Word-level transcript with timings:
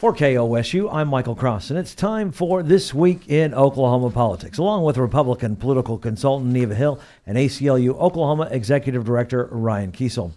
For 0.00 0.14
KOSU, 0.14 0.88
I'm 0.90 1.08
Michael 1.08 1.34
Cross, 1.34 1.68
and 1.68 1.78
it's 1.78 1.94
time 1.94 2.32
for 2.32 2.62
This 2.62 2.94
Week 2.94 3.28
in 3.28 3.52
Oklahoma 3.52 4.08
Politics, 4.08 4.56
along 4.56 4.82
with 4.82 4.96
Republican 4.96 5.56
political 5.56 5.98
consultant 5.98 6.50
Neva 6.50 6.74
Hill 6.74 6.98
and 7.26 7.36
ACLU 7.36 7.90
Oklahoma 7.98 8.48
Executive 8.50 9.04
Director 9.04 9.46
Ryan 9.52 9.92
Kiesel. 9.92 10.32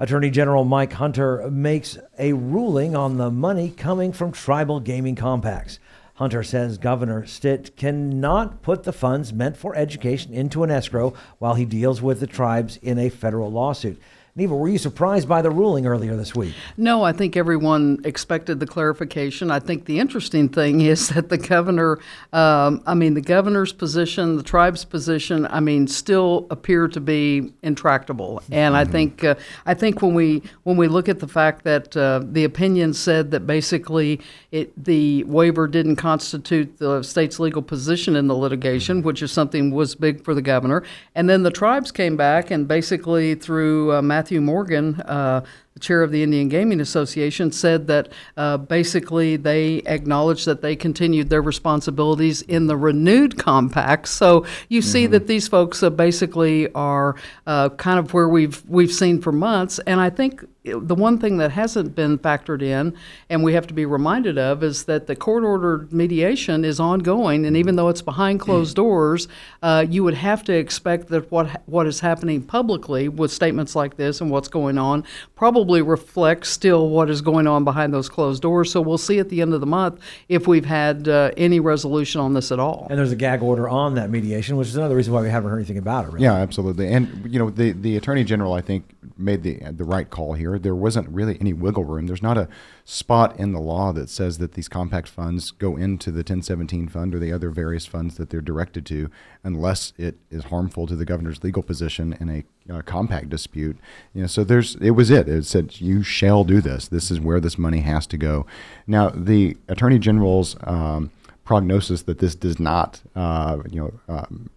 Attorney 0.00 0.30
General 0.30 0.64
Mike 0.64 0.94
Hunter 0.94 1.48
makes 1.48 1.96
a 2.18 2.32
ruling 2.32 2.96
on 2.96 3.16
the 3.16 3.30
money 3.30 3.70
coming 3.70 4.12
from 4.12 4.32
tribal 4.32 4.80
gaming 4.80 5.14
compacts. 5.14 5.78
Hunter 6.14 6.42
says 6.42 6.76
Governor 6.76 7.24
Stitt 7.24 7.76
cannot 7.76 8.62
put 8.62 8.82
the 8.82 8.92
funds 8.92 9.32
meant 9.32 9.56
for 9.56 9.76
education 9.76 10.34
into 10.34 10.64
an 10.64 10.72
escrow 10.72 11.14
while 11.38 11.54
he 11.54 11.64
deals 11.64 12.02
with 12.02 12.18
the 12.18 12.26
tribes 12.26 12.80
in 12.82 12.98
a 12.98 13.10
federal 13.10 13.52
lawsuit. 13.52 14.02
Neva, 14.36 14.56
were 14.56 14.68
you 14.68 14.78
surprised 14.78 15.28
by 15.28 15.40
the 15.42 15.50
ruling 15.50 15.86
earlier 15.86 16.16
this 16.16 16.34
week? 16.34 16.54
No, 16.76 17.04
I 17.04 17.12
think 17.12 17.36
everyone 17.36 18.00
expected 18.02 18.58
the 18.58 18.66
clarification. 18.66 19.48
I 19.48 19.60
think 19.60 19.84
the 19.84 20.00
interesting 20.00 20.48
thing 20.48 20.80
is 20.80 21.08
that 21.10 21.28
the 21.28 21.38
governor, 21.38 22.00
um, 22.32 22.82
I 22.84 22.94
mean, 22.94 23.14
the 23.14 23.20
governor's 23.20 23.72
position, 23.72 24.36
the 24.36 24.42
tribe's 24.42 24.84
position, 24.84 25.46
I 25.46 25.60
mean, 25.60 25.86
still 25.86 26.48
appear 26.50 26.88
to 26.88 27.00
be 27.00 27.52
intractable. 27.62 28.42
And 28.50 28.74
mm-hmm. 28.74 28.88
I 28.88 28.90
think, 28.90 29.22
uh, 29.22 29.36
I 29.66 29.74
think 29.74 30.02
when 30.02 30.14
we 30.14 30.42
when 30.64 30.76
we 30.76 30.88
look 30.88 31.08
at 31.08 31.20
the 31.20 31.28
fact 31.28 31.62
that 31.62 31.96
uh, 31.96 32.20
the 32.24 32.42
opinion 32.42 32.92
said 32.92 33.30
that 33.30 33.46
basically 33.46 34.20
it, 34.50 34.72
the 34.84 35.22
waiver 35.24 35.68
didn't 35.68 35.94
constitute 35.94 36.76
the 36.78 37.04
state's 37.04 37.38
legal 37.38 37.62
position 37.62 38.16
in 38.16 38.26
the 38.26 38.34
litigation, 38.34 39.02
which 39.02 39.22
is 39.22 39.30
something 39.30 39.70
was 39.70 39.94
big 39.94 40.24
for 40.24 40.34
the 40.34 40.42
governor, 40.42 40.82
and 41.14 41.30
then 41.30 41.44
the 41.44 41.52
tribes 41.52 41.92
came 41.92 42.16
back 42.16 42.50
and 42.50 42.66
basically 42.66 43.36
through 43.36 43.92
uh, 43.94 44.02
Matthew 44.02 44.23
Morgan, 44.32 45.00
uh, 45.00 45.44
the 45.74 45.80
chair 45.80 46.04
of 46.04 46.12
the 46.12 46.22
Indian 46.22 46.48
Gaming 46.48 46.80
Association, 46.80 47.50
said 47.50 47.88
that 47.88 48.12
uh, 48.36 48.56
basically 48.56 49.36
they 49.36 49.78
acknowledged 49.86 50.46
that 50.46 50.62
they 50.62 50.76
continued 50.76 51.30
their 51.30 51.42
responsibilities 51.42 52.42
in 52.42 52.68
the 52.68 52.76
renewed 52.76 53.38
compact. 53.38 54.06
So 54.06 54.46
you 54.68 54.80
mm-hmm. 54.80 54.88
see 54.88 55.06
that 55.08 55.26
these 55.26 55.48
folks 55.48 55.82
uh, 55.82 55.90
basically 55.90 56.72
are 56.74 57.16
uh, 57.48 57.70
kind 57.70 57.98
of 57.98 58.14
where 58.14 58.28
we've 58.28 58.62
we've 58.68 58.92
seen 58.92 59.20
for 59.20 59.32
months, 59.32 59.80
and 59.80 60.00
I 60.00 60.10
think 60.10 60.46
the 60.62 60.94
one 60.94 61.18
thing 61.18 61.36
that 61.38 61.50
hasn't 61.50 61.94
been 61.94 62.18
factored 62.18 62.62
in, 62.62 62.96
and 63.28 63.44
we 63.44 63.52
have 63.52 63.66
to 63.66 63.74
be 63.74 63.84
reminded 63.84 64.38
of, 64.38 64.62
is 64.62 64.84
that 64.84 65.06
the 65.06 65.14
court 65.14 65.44
ordered 65.44 65.92
mediation 65.92 66.64
is 66.64 66.80
ongoing, 66.80 67.44
and 67.44 67.56
even 67.56 67.76
though 67.76 67.88
it's 67.88 68.00
behind 68.00 68.40
closed 68.40 68.76
doors, 68.76 69.28
uh, 69.62 69.84
you 69.86 70.04
would 70.04 70.14
have 70.14 70.44
to 70.44 70.52
expect 70.52 71.08
that 71.08 71.30
what 71.32 71.62
what 71.66 71.86
is 71.88 71.98
happening 71.98 72.42
publicly 72.42 73.08
with 73.08 73.32
statements 73.32 73.74
like 73.74 73.96
this 73.96 74.20
and 74.20 74.30
what's 74.30 74.48
going 74.48 74.78
on 74.78 75.04
probably 75.34 75.63
reflects 75.82 76.48
still 76.48 76.88
what 76.88 77.10
is 77.10 77.20
going 77.20 77.46
on 77.46 77.64
behind 77.64 77.94
those 77.94 78.08
closed 78.08 78.42
doors. 78.42 78.72
So 78.72 78.80
we'll 78.80 78.98
see 78.98 79.18
at 79.18 79.28
the 79.28 79.40
end 79.40 79.54
of 79.54 79.60
the 79.60 79.66
month 79.66 80.00
if 80.28 80.46
we've 80.46 80.64
had 80.64 81.08
uh, 81.08 81.30
any 81.36 81.60
resolution 81.60 82.20
on 82.20 82.34
this 82.34 82.50
at 82.50 82.58
all. 82.58 82.86
And 82.90 82.98
there's 82.98 83.12
a 83.12 83.16
gag 83.16 83.42
order 83.42 83.68
on 83.68 83.94
that 83.94 84.10
mediation, 84.10 84.56
which 84.56 84.68
is 84.68 84.76
another 84.76 84.96
reason 84.96 85.12
why 85.12 85.22
we 85.22 85.30
haven't 85.30 85.50
heard 85.50 85.58
anything 85.58 85.78
about 85.78 86.06
it. 86.06 86.12
Really. 86.12 86.24
Yeah, 86.24 86.34
absolutely. 86.34 86.92
And 86.92 87.32
you 87.32 87.38
know, 87.38 87.50
the 87.50 87.72
the 87.72 87.96
attorney 87.96 88.24
general, 88.24 88.52
I 88.52 88.60
think, 88.60 88.94
made 89.16 89.42
the 89.42 89.58
the 89.70 89.84
right 89.84 90.08
call 90.08 90.34
here 90.34 90.58
there 90.58 90.74
wasn't 90.74 91.08
really 91.08 91.38
any 91.40 91.52
wiggle 91.52 91.84
room. 91.84 92.06
There's 92.06 92.22
not 92.22 92.38
a 92.38 92.48
spot 92.84 93.38
in 93.38 93.52
the 93.52 93.60
law 93.60 93.92
that 93.92 94.10
says 94.10 94.38
that 94.38 94.52
these 94.52 94.68
compact 94.68 95.08
funds 95.08 95.50
go 95.50 95.76
into 95.76 96.10
the 96.10 96.18
1017 96.18 96.88
fund 96.88 97.14
or 97.14 97.18
the 97.18 97.32
other 97.32 97.50
various 97.50 97.86
funds 97.86 98.16
that 98.16 98.30
they're 98.30 98.40
directed 98.40 98.84
to, 98.86 99.10
unless 99.42 99.92
it 99.96 100.18
is 100.30 100.44
harmful 100.44 100.86
to 100.86 100.96
the 100.96 101.04
governor's 101.04 101.42
legal 101.44 101.62
position 101.62 102.16
in 102.20 102.28
a 102.28 102.44
compact 102.82 103.28
dispute. 103.28 103.76
You 104.14 104.22
know, 104.22 104.26
so 104.26 104.44
there's 104.44 104.76
it 104.76 104.92
was 104.92 105.10
it. 105.10 105.28
It 105.28 105.44
said 105.46 105.80
you 105.80 106.02
shall 106.02 106.44
do 106.44 106.60
this. 106.60 106.88
This 106.88 107.10
is 107.10 107.20
where 107.20 107.40
this 107.40 107.58
money 107.58 107.80
has 107.80 108.06
to 108.08 108.16
go. 108.16 108.46
Now 108.86 109.10
the 109.10 109.56
attorney 109.68 109.98
general's 109.98 110.56
um, 110.64 111.10
prognosis 111.44 112.02
that 112.02 112.18
this 112.18 112.34
does 112.34 112.58
not, 112.58 113.02
uh, 113.14 113.58
you 113.70 113.80
know. 113.80 114.14
Um, 114.14 114.50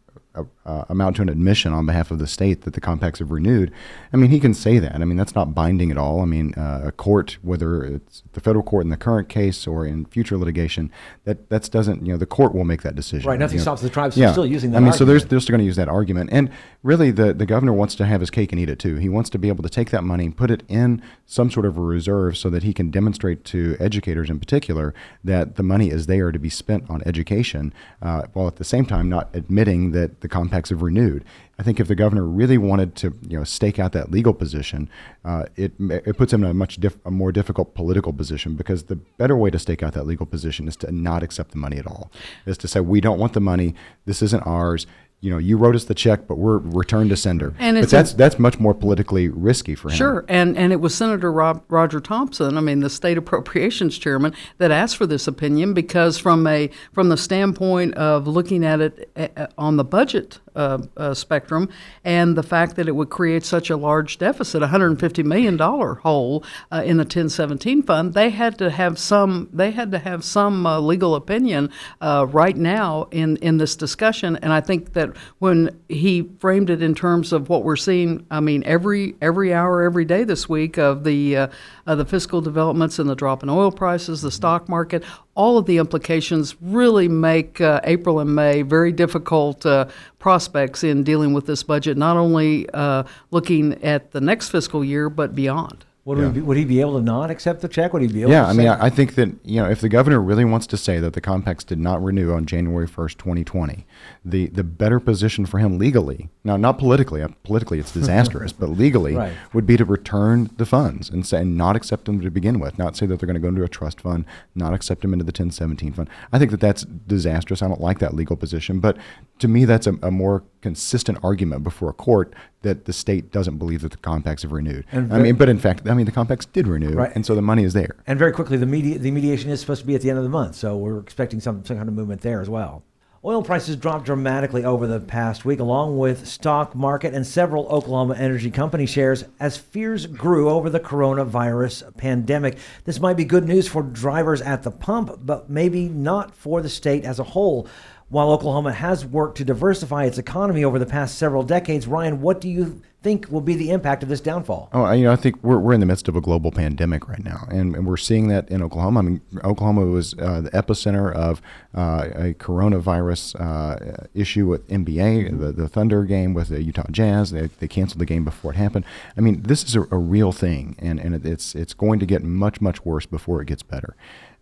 uh, 0.68 0.86
amount 0.90 1.16
to 1.16 1.22
an 1.22 1.30
admission 1.30 1.74
on 1.74 1.86
behalf 1.86 2.12
of 2.12 2.20
the 2.20 2.28
state 2.28 2.62
that 2.62 2.74
the 2.74 2.82
compacts 2.82 3.20
have 3.20 3.32
renewed, 3.32 3.72
I 4.14 4.18
mean, 4.18 4.30
he 4.30 4.40
can 4.40 4.54
say 4.54 4.80
that. 4.80 4.96
I 4.96 5.06
mean, 5.06 5.18
that's 5.18 5.34
not 5.34 5.56
binding 5.56 5.90
at 5.90 5.98
all. 5.98 6.22
I 6.22 6.26
mean, 6.26 6.54
uh, 6.56 6.82
a 6.86 6.92
court, 6.92 7.38
whether 7.42 7.84
it's 7.84 8.24
the 8.34 8.42
federal 8.42 8.64
court 8.64 8.84
in 8.84 8.90
the 8.90 8.98
current 8.98 9.30
case 9.30 9.66
or 9.66 9.86
in 9.86 10.06
future 10.06 10.38
litigation, 10.38 10.92
that 11.24 11.50
that 11.50 11.70
doesn't, 11.72 12.06
you 12.06 12.12
know, 12.12 12.18
the 12.18 12.26
court 12.26 12.54
will 12.54 12.66
make 12.66 12.82
that 12.82 12.96
decision. 12.96 13.28
Right. 13.28 13.40
Nothing 13.40 13.58
you 13.58 13.62
stops 13.62 13.82
know. 13.82 13.88
the 13.88 13.94
tribes 13.94 14.18
yeah. 14.18 14.28
from 14.28 14.34
still 14.34 14.46
using 14.46 14.72
that. 14.72 14.78
I 14.78 14.80
mean, 14.82 14.90
argument. 14.90 14.98
so 15.00 15.06
they're, 15.06 15.30
they're 15.30 15.40
still 15.40 15.54
going 15.54 15.60
to 15.60 15.66
use 15.66 15.78
that 15.78 15.88
argument. 15.88 16.30
And 16.34 16.52
really, 16.84 17.12
the, 17.12 17.34
the 17.34 17.46
governor 17.46 17.74
wants 17.74 17.96
to 17.96 18.06
have 18.06 18.20
his 18.20 18.30
cake 18.30 18.52
and 18.52 18.60
eat 18.60 18.70
it 18.70 18.80
too. 18.80 18.98
He 18.98 19.10
wants 19.10 19.30
to 19.32 19.40
be 19.40 19.48
able 19.48 19.64
to 19.64 19.70
take 19.70 19.92
that 19.92 20.04
money 20.04 20.26
and 20.26 20.36
put 20.36 20.52
it 20.52 20.64
in 20.68 21.02
some 21.26 21.50
sort 21.50 21.66
of 21.66 21.78
a 21.78 21.82
reserve 21.82 22.38
so 22.38 22.50
that 22.50 22.64
he 22.64 22.74
can 22.74 22.92
demonstrate 22.92 23.46
to 23.46 23.78
educators 23.80 24.30
in 24.30 24.40
particular 24.40 24.94
that 25.24 25.56
the 25.56 25.64
money 25.64 25.90
is 25.90 26.08
there 26.08 26.32
to 26.32 26.40
be 26.40 26.50
spent 26.50 26.90
on 26.90 27.02
education, 27.06 27.74
uh, 28.02 28.24
while 28.34 28.48
at 28.48 28.58
the 28.58 28.64
same 28.64 28.86
time 28.86 29.08
not 29.08 29.30
admitting 29.34 29.92
that 29.92 30.22
the 30.22 30.28
compacts 30.28 30.57
have 30.66 30.82
renewed 30.82 30.98
renewed. 30.98 31.24
I 31.60 31.64
think 31.64 31.80
if 31.80 31.88
the 31.88 31.96
governor 31.96 32.24
really 32.24 32.58
wanted 32.58 32.96
to, 32.98 33.16
you 33.28 33.38
know, 33.38 33.44
stake 33.44 33.80
out 33.80 33.92
that 33.94 34.12
legal 34.12 34.34
position, 34.34 34.90
uh, 35.26 35.46
it 35.56 35.74
it 35.80 36.18
puts 36.18 36.32
him 36.32 36.44
in 36.44 36.52
a 36.52 36.54
much 36.54 36.78
diff- 36.78 37.04
a 37.06 37.12
more 37.12 37.32
difficult 37.32 37.74
political 37.74 38.14
position 38.14 38.56
because 38.56 38.84
the 38.84 38.96
better 38.96 39.36
way 39.36 39.50
to 39.50 39.60
stake 39.60 39.82
out 39.82 39.94
that 39.94 40.06
legal 40.06 40.26
position 40.26 40.68
is 40.68 40.76
to 40.78 40.92
not 40.92 41.24
accept 41.24 41.52
the 41.52 41.58
money 41.58 41.78
at 41.78 41.88
all. 41.88 42.12
Is 42.46 42.58
to 42.60 42.68
say 42.68 42.80
we 42.80 43.02
don't 43.02 43.20
want 43.20 43.34
the 43.34 43.40
money. 43.40 43.74
This 44.06 44.22
isn't 44.22 44.46
ours 44.46 44.86
you 45.20 45.32
know, 45.32 45.40
you 45.40 45.58
wrote 45.58 45.76
us 45.76 45.86
the 45.86 45.96
check, 45.96 46.28
but 46.28 46.36
we're 46.36 46.60
returned 46.60 47.10
to 47.10 47.18
sender. 47.18 47.56
And 47.58 47.80
but 47.80 47.90
that's 47.90 48.14
a, 48.14 48.16
that's 48.16 48.38
much 48.38 48.60
more 48.60 48.76
politically 48.76 49.30
risky 49.30 49.74
for 49.74 49.90
him. 49.90 49.96
Sure, 49.96 50.26
and 50.30 50.56
and 50.56 50.72
it 50.72 50.76
was 50.76 50.94
Senator 50.94 51.32
Rob, 51.32 51.64
Roger 51.70 52.00
Thompson, 52.00 52.56
I 52.56 52.62
mean, 52.62 52.82
the 52.82 52.90
state 52.90 53.18
appropriations 53.18 53.98
chairman, 53.98 54.36
that 54.60 54.70
asked 54.70 54.96
for 54.96 55.08
this 55.08 55.28
opinion 55.28 55.74
because 55.74 56.20
from 56.20 56.46
a 56.46 56.70
from 56.94 57.10
the 57.10 57.18
standpoint 57.18 57.96
of 57.96 58.28
looking 58.28 58.64
at 58.64 58.80
it 58.80 59.10
eh, 59.16 59.28
eh, 59.36 59.48
on 59.58 59.78
the 59.78 59.84
budget 59.84 60.40
uh, 60.58 60.80
uh, 60.98 61.14
spectrum, 61.14 61.70
and 62.04 62.36
the 62.36 62.44
fact 62.44 62.76
that 62.76 62.88
it 62.88 62.96
would 62.96 63.10
create 63.10 63.46
such 63.46 63.70
a 63.70 63.78
large 63.78 64.18
deficit, 64.18 64.62
150 64.62 65.24
million 65.24 65.58
dollar 65.58 65.96
hole 65.96 66.44
uh, 66.72 66.84
in 66.86 66.98
the 66.98 67.04
1017 67.04 67.82
fund, 67.84 68.14
they 68.14 68.30
had 68.30 68.58
to 68.58 68.70
have 68.70 69.00
some 69.00 69.50
they 69.52 69.72
had 69.72 69.92
to 69.92 70.00
have 70.00 70.24
some 70.24 70.66
uh, 70.66 70.80
legal 70.80 71.16
opinion 71.16 71.72
uh, 72.02 72.26
right 72.30 72.58
now 72.58 73.08
in 73.12 73.38
in 73.38 73.58
this 73.58 73.76
discussion, 73.76 74.36
and 74.42 74.54
I 74.54 74.62
think 74.62 74.94
that 74.94 75.08
that 75.08 75.18
when 75.40 75.80
he 75.90 76.30
framed 76.40 76.70
it 76.70 76.82
in 76.82 76.96
terms 76.96 77.34
of 77.34 77.50
what 77.50 77.64
we're 77.64 77.76
seeing, 77.76 78.26
I 78.30 78.40
mean, 78.40 78.64
every 78.66 79.16
every 79.22 79.54
hour, 79.54 79.82
every 79.82 80.06
day 80.06 80.24
this 80.24 80.50
week 80.50 80.78
of 80.78 81.04
the 81.04 81.38
uh, 81.38 81.48
of 81.86 81.98
the 81.98 82.06
fiscal 82.06 82.42
developments 82.42 83.00
and 83.00 83.10
the 83.10 83.16
drop 83.16 83.44
in 83.44 83.50
oil 83.50 83.72
prices, 83.72 84.22
the 84.22 84.32
stock 84.32 84.68
market, 84.68 85.04
all 85.38 85.60
of 85.60 85.68
the 85.68 85.78
implications 85.78 86.56
really 86.60 87.08
make 87.08 87.62
uh, 87.62 87.80
April 87.84 88.20
and 88.20 88.34
May 88.34 88.64
very 88.64 88.92
difficult 88.92 89.66
uh, 89.68 89.86
prospects 90.18 90.84
in 90.84 91.04
dealing 91.04 91.32
with 91.32 91.46
this 91.46 91.62
budget. 91.62 91.96
Not 91.96 92.18
only 92.18 92.68
uh, 92.72 93.04
looking 93.30 93.82
at 93.84 94.12
the 94.12 94.20
next 94.20 94.50
fiscal 94.50 94.84
year, 94.84 95.10
but 95.10 95.36
beyond. 95.36 95.86
Would, 96.08 96.20
yeah. 96.20 96.30
be, 96.30 96.40
would 96.40 96.56
he 96.56 96.64
be 96.64 96.80
able 96.80 96.98
to 96.98 97.04
not 97.04 97.30
accept 97.30 97.60
the 97.60 97.68
check? 97.68 97.92
Would 97.92 98.02
he 98.02 98.08
be 98.08 98.22
able? 98.22 98.32
Yeah, 98.32 98.48
I 98.48 98.54
mean, 98.54 98.70
I 98.70 98.90
think 98.90 99.16
that 99.16 99.28
you 99.44 99.62
know, 99.62 99.70
if 99.70 99.82
the 99.82 99.90
governor 99.90 100.22
really 100.22 100.46
wants 100.46 100.66
to 100.68 100.78
say 100.78 101.00
that 101.00 101.12
the 101.12 101.20
compacts 101.20 101.66
did 101.66 101.80
not 101.80 102.02
renew 102.02 102.32
on 102.32 102.46
January 102.46 102.88
first, 102.88 103.18
twenty 103.18 103.44
twenty, 103.44 103.86
the 104.24 104.48
the 104.48 104.64
better 104.64 105.02
position 105.02 105.46
for 105.46 105.60
him 105.60 105.78
legally, 105.78 106.30
now 106.46 106.56
not 106.56 106.80
politically, 106.80 107.22
uh, 107.22 107.28
politically 107.44 107.78
it's 107.78 107.92
disastrous, 108.02 108.54
but 108.54 108.70
legally 108.70 109.16
right. 109.16 109.34
would 109.52 109.66
be 109.66 109.76
to 109.76 109.84
return 109.84 110.50
the 110.56 110.66
funds 110.66 111.10
and 111.10 111.28
say 111.28 111.42
and 111.42 111.58
not 111.58 111.76
accept 111.76 112.06
them 112.06 112.22
to 112.22 112.32
begin 112.32 112.62
with, 112.62 112.78
not 112.78 112.96
say 112.96 113.06
that 113.06 113.20
they're 113.20 113.28
going 113.28 113.34
to 113.34 113.42
go 113.42 113.50
into 113.50 113.66
a 113.66 113.68
trust 113.68 114.00
fund, 114.00 114.24
not 114.56 114.74
accept 114.74 115.02
them 115.02 115.12
into 115.12 115.26
the 115.26 115.34
ten 115.34 115.52
seventeen 115.52 115.92
fund. 115.92 116.10
I 116.32 116.40
think 116.40 116.52
that 116.52 116.62
that's 116.62 116.84
disastrous. 116.86 117.62
I 117.62 117.68
don't 117.68 117.82
like 117.82 118.00
that 118.00 118.16
legal 118.16 118.38
position, 118.38 118.80
but 118.80 118.96
to 119.40 119.50
me, 119.50 119.66
that's 119.66 119.88
a, 119.88 119.96
a 120.02 120.10
more 120.10 120.46
consistent 120.62 121.18
argument 121.24 121.64
before 121.64 121.90
a 121.90 121.94
court 121.94 122.34
that 122.62 122.86
the 122.86 122.94
state 122.94 123.32
doesn't 123.32 123.58
believe 123.58 123.82
that 123.82 123.92
the 123.92 123.98
compacts 123.98 124.42
have 124.42 124.52
renewed. 124.52 124.86
And 124.92 125.14
I 125.14 125.20
mean, 125.20 125.36
but 125.36 125.50
in 125.50 125.60
fact, 125.60 125.88
I 125.88 125.94
mean, 125.94 126.06
the 126.06 126.12
compacts 126.12 126.46
did 126.46 126.68
renew, 126.68 126.94
right. 126.94 127.12
and 127.16 127.26
so 127.26 127.36
the 127.36 127.42
money 127.42 127.64
is 127.64 127.74
there. 127.74 127.96
And 128.06 128.18
very 128.18 128.32
quickly, 128.32 128.58
the, 128.58 128.66
media, 128.66 128.98
the 128.98 129.12
mediation 129.12 129.50
is 129.50 129.60
supposed 129.62 129.82
to 129.82 129.88
be 129.88 129.96
at 129.96 130.02
the 130.02 130.10
end 130.10 130.18
of 130.18 130.24
the 130.24 130.30
month, 130.30 130.56
so 130.56 130.78
we're 130.78 131.00
expecting 131.00 131.40
some, 131.40 131.64
some 131.66 131.78
kind 131.78 131.88
of 131.88 131.96
movement 131.96 132.22
there 132.22 132.42
as 132.42 132.50
well. 132.50 132.84
Oil 133.26 133.42
prices 133.42 133.76
dropped 133.76 134.06
dramatically 134.06 134.64
over 134.64 134.86
the 134.86 135.00
past 135.00 135.44
week, 135.44 135.60
along 135.60 135.98
with 135.98 136.28
stock 136.28 136.76
market 136.76 137.16
and 137.16 137.26
several 137.26 137.66
Oklahoma 137.68 138.16
energy 138.16 138.52
company 138.52 138.86
shares, 138.86 139.26
as 139.40 139.58
fears 139.58 140.06
grew 140.06 140.50
over 140.50 140.70
the 140.70 140.80
coronavirus 140.80 141.98
pandemic. 141.98 142.58
This 142.86 143.00
might 143.00 143.18
be 143.18 143.26
good 143.26 143.46
news 143.46 143.68
for 143.68 143.82
drivers 143.82 144.42
at 144.42 144.62
the 144.62 144.72
pump, 144.72 145.20
but 145.24 145.50
maybe 145.50 145.90
not 145.90 146.36
for 146.36 146.62
the 146.62 146.70
state 146.70 147.04
as 147.06 147.18
a 147.18 147.24
whole. 147.24 147.68
While 148.10 148.32
Oklahoma 148.32 148.72
has 148.72 149.06
worked 149.06 149.38
to 149.38 149.44
diversify 149.44 150.06
its 150.06 150.18
economy 150.18 150.64
over 150.64 150.80
the 150.80 150.86
past 150.86 151.18
several 151.18 151.44
decades, 151.44 151.88
Ryan, 151.88 152.22
what 152.22 152.40
do 152.40 152.48
you 152.48 152.82
think 153.04 153.30
will 153.30 153.42
be 153.42 153.56
the 153.56 153.72
impact 153.72 154.02
of 154.02 154.08
this 154.08 154.22
downfall? 154.22 154.70
Oh, 154.74 154.90
you 154.92 155.04
know, 155.04 155.12
I 155.12 155.18
think 155.18 155.44
we're, 155.44 155.60
we're 155.60 155.74
in 155.74 155.82
the 155.82 155.86
midst 155.86 156.08
of 156.08 156.16
a 156.16 156.22
global 156.22 156.52
pandemic 156.52 157.08
right 157.10 157.24
now, 157.24 157.48
and, 157.50 157.76
and 157.76 157.86
we're 157.86 157.98
seeing 157.98 158.30
that 158.30 158.50
in 158.50 158.64
Oklahoma. 158.64 159.00
I 159.00 159.04
mean, 159.04 159.22
Oklahoma 159.44 159.86
was 159.86 160.14
uh, 160.16 160.42
the 160.42 160.50
epicenter 160.52 161.14
of 161.14 161.42
uh, 161.76 162.08
a 162.16 162.34
coronavirus 162.34 163.40
uh, 163.40 164.08
issue 164.14 164.48
with 164.48 164.66
NBA, 164.70 165.38
the, 165.38 165.52
the 165.52 165.68
Thunder 165.68 166.06
game 166.06 166.34
with 166.34 166.48
the 166.48 166.64
Utah 166.64 166.90
Jazz. 166.90 167.32
They, 167.32 167.48
they 167.48 167.68
canceled 167.68 168.00
the 168.00 168.06
game 168.06 168.24
before 168.24 168.52
it 168.52 168.58
happened. 168.58 168.86
I 169.18 169.22
mean, 169.22 169.42
this 169.42 169.64
is 169.64 169.76
a, 169.76 169.82
a 169.92 169.98
real 169.98 170.32
thing, 170.32 170.78
and, 170.80 171.00
and 171.00 171.26
it's 171.26 171.56
it's 171.56 171.74
going 171.74 172.00
to 172.00 172.06
get 172.06 172.24
much 172.24 172.62
much 172.62 172.86
worse 172.86 173.06
before 173.06 173.42
it 173.42 173.46
gets 173.48 173.64
better. 173.64 173.96